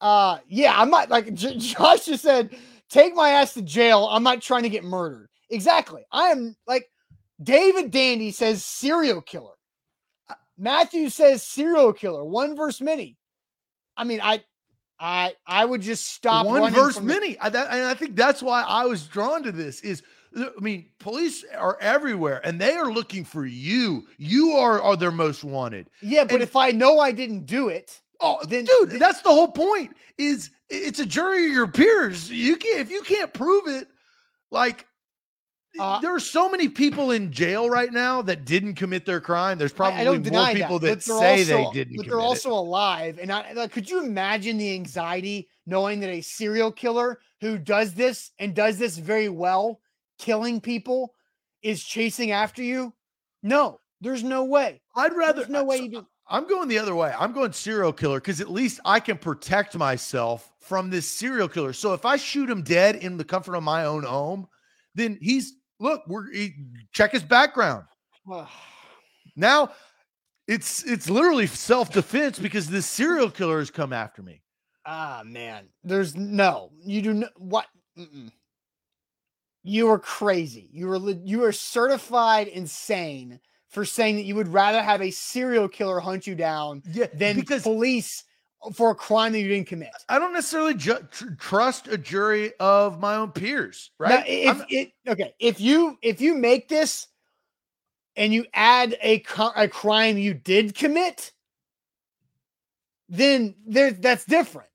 [0.00, 2.56] uh, yeah, I'm not like J- Josh just said,
[2.88, 4.08] take my ass to jail.
[4.10, 5.28] I'm not trying to get murdered.
[5.50, 6.02] Exactly.
[6.12, 6.88] I am like
[7.42, 9.54] David Dandy says serial killer.
[10.28, 12.24] Uh, Matthew says serial killer.
[12.24, 13.16] One verse many.
[13.98, 14.42] I mean, I,
[14.98, 17.38] I, I would just stop one running verse from the- many.
[17.38, 19.80] I, that, and I think that's why I was drawn to this.
[19.82, 20.02] Is
[20.36, 24.06] uh, I mean, police are everywhere, and they are looking for you.
[24.16, 25.90] You are are their most wanted.
[26.00, 29.22] Yeah, but and- if I know I didn't do it, Oh, Then- dude, then- that's
[29.22, 29.94] the whole point.
[30.16, 32.28] Is it's a jury of your peers.
[32.30, 33.86] You can't if you can't prove it.
[34.50, 34.86] Like
[35.78, 39.58] Uh, there are so many people in jail right now that didn't commit their crime.
[39.58, 41.96] There's probably more deny people that, that, say also- they didn't.
[41.96, 42.22] But they're it.
[42.22, 43.72] also alive, and I like.
[43.72, 48.78] Could you imagine the anxiety knowing that a serial killer who does this and does
[48.78, 49.80] this very well,
[50.18, 51.14] killing people,
[51.62, 52.92] is chasing after you?
[53.42, 54.80] No, there's no way.
[54.96, 56.06] I'd rather There's no way so you do.
[56.30, 57.14] I'm going the other way.
[57.18, 61.72] I'm going serial killer because at least I can protect myself from this serial killer.
[61.72, 64.46] So if I shoot him dead in the comfort of my own home,
[64.94, 66.02] then he's look.
[66.06, 66.54] We're he,
[66.92, 67.84] check his background.
[69.36, 69.70] Now
[70.46, 74.42] it's it's literally self defense because this serial killer has come after me.
[74.86, 76.70] Ah, man, there's no.
[76.82, 77.30] You do not.
[77.36, 77.66] What?
[77.98, 78.32] Mm-mm.
[79.62, 80.70] You are crazy.
[80.72, 85.68] You are you are certified insane for saying that you would rather have a serial
[85.68, 88.24] killer hunt you down Yeah, than because police
[88.74, 89.90] for a crime that you didn't commit.
[90.08, 94.24] I don't necessarily ju- tr- trust a jury of my own peers, Now, right?
[94.28, 97.06] if I'm- it okay, if you if you make this
[98.16, 99.22] and you add a
[99.56, 101.32] a crime you did commit,
[103.08, 104.68] then there that's different.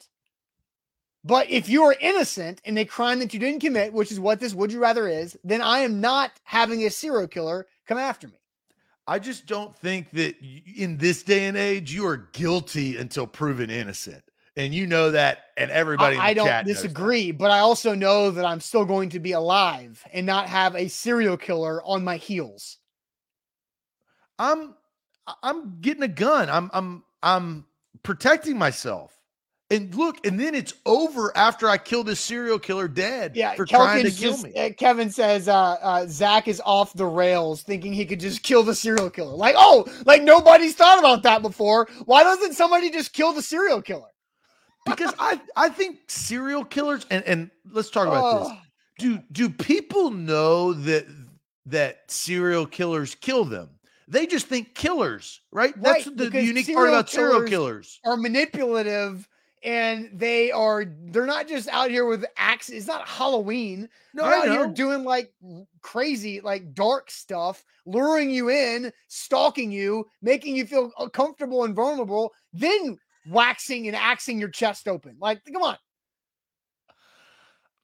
[1.25, 4.39] But if you are innocent in a crime that you didn't commit, which is what
[4.41, 8.27] this would you rather is, then I am not having a serial killer come after
[8.27, 8.33] me.
[9.07, 10.35] I just don't think that
[10.75, 14.23] in this day and age you are guilty until proven innocent,
[14.55, 16.15] and you know that, and everybody.
[16.15, 19.33] in I, I don't disagree, but I also know that I'm still going to be
[19.33, 22.77] alive and not have a serial killer on my heels.
[24.39, 24.75] I'm
[25.41, 26.49] I'm getting a gun.
[26.49, 27.65] I'm I'm I'm
[28.03, 29.17] protecting myself.
[29.73, 33.65] And look, and then it's over after I kill this serial killer dead Yeah, for
[33.65, 34.53] trying to kill just, me.
[34.53, 38.61] uh, Kevin says uh, uh, Zach is off the rails, thinking he could just kill
[38.61, 39.35] the serial killer.
[39.35, 41.87] Like, oh, like nobody's thought about that before.
[42.05, 44.09] Why doesn't somebody just kill the serial killer?
[44.85, 48.49] because I I think serial killers and and let's talk about this.
[48.51, 48.57] Oh,
[48.99, 51.05] Do do people know that
[51.67, 53.69] that serial killers kill them?
[54.07, 55.73] They just think killers, right?
[55.81, 57.99] That's the unique part about serial killers.
[58.05, 59.27] Are manipulative
[59.63, 62.75] and they are they're not just out here with axes.
[62.75, 63.87] It's not Halloween.
[64.13, 65.33] No, They're I out here doing like
[65.81, 72.33] crazy, like dark stuff, luring you in, stalking you, making you feel uncomfortable and vulnerable,
[72.51, 72.97] then
[73.29, 75.15] waxing and axing your chest open.
[75.19, 75.77] Like, come on.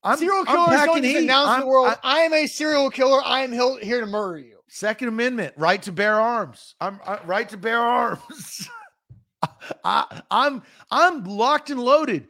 [0.03, 3.21] I'm, serial killers don't just announce I'm- the world, I- I, am a serial killer.
[3.23, 4.59] I am here to murder you.
[4.69, 6.75] Second Amendment, right to bear arms.
[6.79, 8.69] I'm I, right to bear arms.
[9.83, 12.27] I, I'm I'm locked and loaded.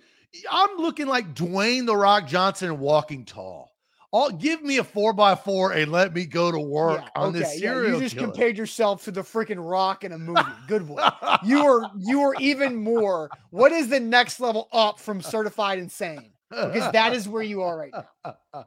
[0.50, 3.72] I'm looking like Dwayne the Rock Johnson walking tall.
[4.12, 7.32] All give me a four by four and let me go to work Yeah, on
[7.32, 8.28] this okay, yeah, You just killer.
[8.28, 10.42] compared yourself to the freaking rock in a movie.
[10.68, 11.08] Good boy.
[11.44, 13.30] You are you are even more.
[13.52, 16.32] What is the next level up from certified insane?
[16.50, 18.66] Because that is where you are right now.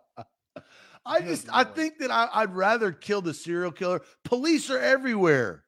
[1.05, 4.03] I just I think that I, I'd rather kill the serial killer.
[4.25, 5.65] Police are everywhere.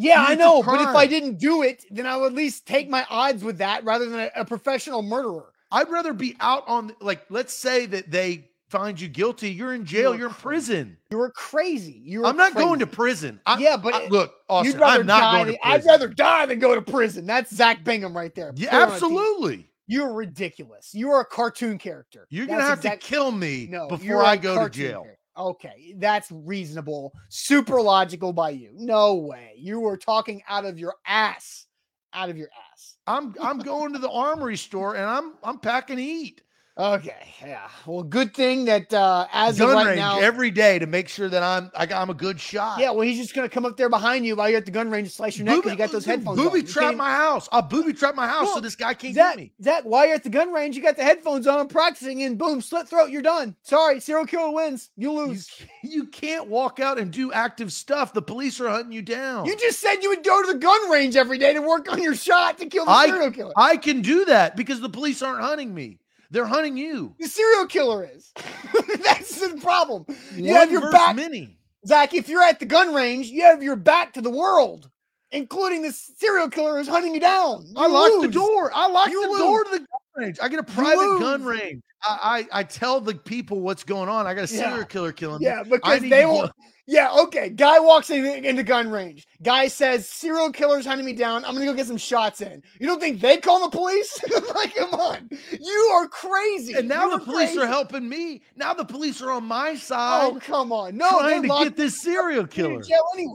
[0.00, 2.88] Yeah, I know, but if I didn't do it, then I would at least take
[2.88, 5.52] my odds with that rather than a, a professional murderer.
[5.72, 9.84] I'd rather be out on like let's say that they find you guilty, you're in
[9.84, 10.42] jail, You're you're in crazy.
[10.42, 10.96] prison.
[11.10, 12.00] You were crazy.
[12.04, 13.40] You were I'm not going to prison.
[13.46, 15.32] I, Yeah, but I- look, Austin, I'm not die.
[15.32, 15.80] going to than- prison.
[15.80, 17.26] I'd rather die than go to prison.
[17.26, 18.52] That's Zach Bingham right there.
[18.56, 19.70] Yeah, Put it on a t- absolutely.
[19.90, 20.94] You're ridiculous.
[20.94, 22.26] You are a cartoon character.
[22.30, 25.02] You're gonna have exact- to kill me No, before you're I go to jail.
[25.02, 25.17] character.
[25.38, 27.12] Okay, that's reasonable.
[27.28, 28.70] Super logical by you.
[28.74, 29.52] No way.
[29.56, 31.66] You were talking out of your ass.
[32.12, 32.96] Out of your ass.
[33.06, 36.42] I'm I'm going to the armory store and I'm I'm packing heat.
[36.78, 37.68] Okay, yeah.
[37.86, 41.08] Well, good thing that uh as Gun of right range now, every day to make
[41.08, 42.78] sure that I'm I, I'm a good shot.
[42.78, 42.90] yeah.
[42.90, 45.06] Well, he's just gonna come up there behind you while you're at the gun range
[45.08, 46.38] and slice your neck because you got those headphones.
[46.38, 46.66] Booby on.
[46.66, 47.48] Trap my house.
[47.50, 49.52] I'll booby trap my house so this guy can't Zach, get me.
[49.60, 52.60] Zach, while you're at the gun range, you got the headphones on, practicing, and boom,
[52.60, 53.56] slit throat, you're done.
[53.62, 54.90] Sorry, serial killer wins.
[54.96, 55.50] You You, lose.
[55.82, 58.12] you can't walk out and do active stuff.
[58.12, 59.46] The police are hunting you down.
[59.46, 62.00] You just said you would go to the gun range every day to work on
[62.00, 63.52] your shot to kill the I- serial killer.
[63.56, 65.98] I can do that because the police aren't hunting me.
[66.30, 67.14] They're hunting you.
[67.18, 68.32] The serial killer is.
[69.04, 70.04] That's the problem.
[70.34, 71.56] You One have your back, many.
[71.86, 72.12] Zach.
[72.14, 74.90] If you're at the gun range, you have your back to the world,
[75.30, 77.66] including the serial killer who's hunting you down.
[77.76, 78.70] I You lock the door.
[78.74, 79.38] I lock You the lose.
[79.38, 80.38] door to the gun range.
[80.42, 81.82] I get a private gun range.
[82.02, 84.26] I, I I tell the people what's going on.
[84.26, 84.70] I got a Yeah.
[84.70, 85.40] serial killer killing.
[85.40, 85.46] me.
[85.46, 86.42] Yeah, I because they will.
[86.46, 86.50] go-
[86.90, 87.50] Yeah, okay.
[87.50, 89.26] Guy walks in into gun range.
[89.42, 91.44] Guy says serial killer's hunting me down.
[91.44, 92.62] I'm gonna go get some shots in.
[92.80, 94.18] You don't think they call the police?
[94.54, 95.28] like, come on,
[95.60, 96.72] you are crazy.
[96.72, 97.60] And now You the police crazy.
[97.60, 98.40] are helping me.
[98.56, 102.00] Now the police are on my Oh side come on, no, trying to get this
[102.00, 102.80] serial killer.
[102.80, 103.34] jail anyway.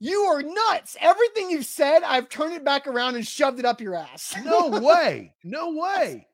[0.00, 0.96] You are nuts.
[1.00, 4.32] Everything you've said, I've turned it back around and shoved it up your ass.
[4.44, 5.32] No way.
[5.44, 6.27] No way.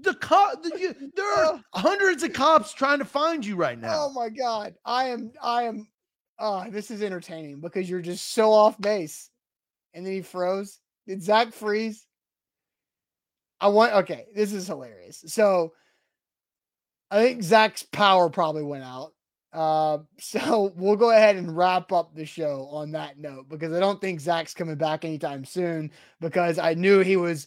[0.00, 0.62] The cop.
[0.62, 4.06] The, you, there are hundreds of cops trying to find you right now.
[4.06, 5.88] Oh my god, I am, I am.
[6.38, 9.30] Uh, this is entertaining because you're just so off base.
[9.94, 10.80] And then he froze.
[11.06, 12.06] Did Zach freeze?
[13.60, 13.92] I want.
[13.92, 15.22] Okay, this is hilarious.
[15.26, 15.72] So,
[17.10, 19.12] I think Zach's power probably went out.
[19.52, 23.80] Uh, so we'll go ahead and wrap up the show on that note because I
[23.80, 25.90] don't think Zach's coming back anytime soon
[26.20, 27.46] because I knew he was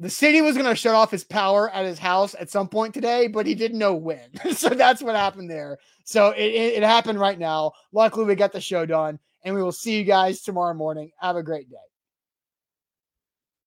[0.00, 2.94] the city was going to shut off his power at his house at some point
[2.94, 4.34] today, but he didn't know when.
[4.54, 5.78] so that's what happened there.
[6.04, 7.72] So it, it, it happened right now.
[7.92, 11.10] Luckily, we got the show done, and we will see you guys tomorrow morning.
[11.20, 11.76] Have a great day.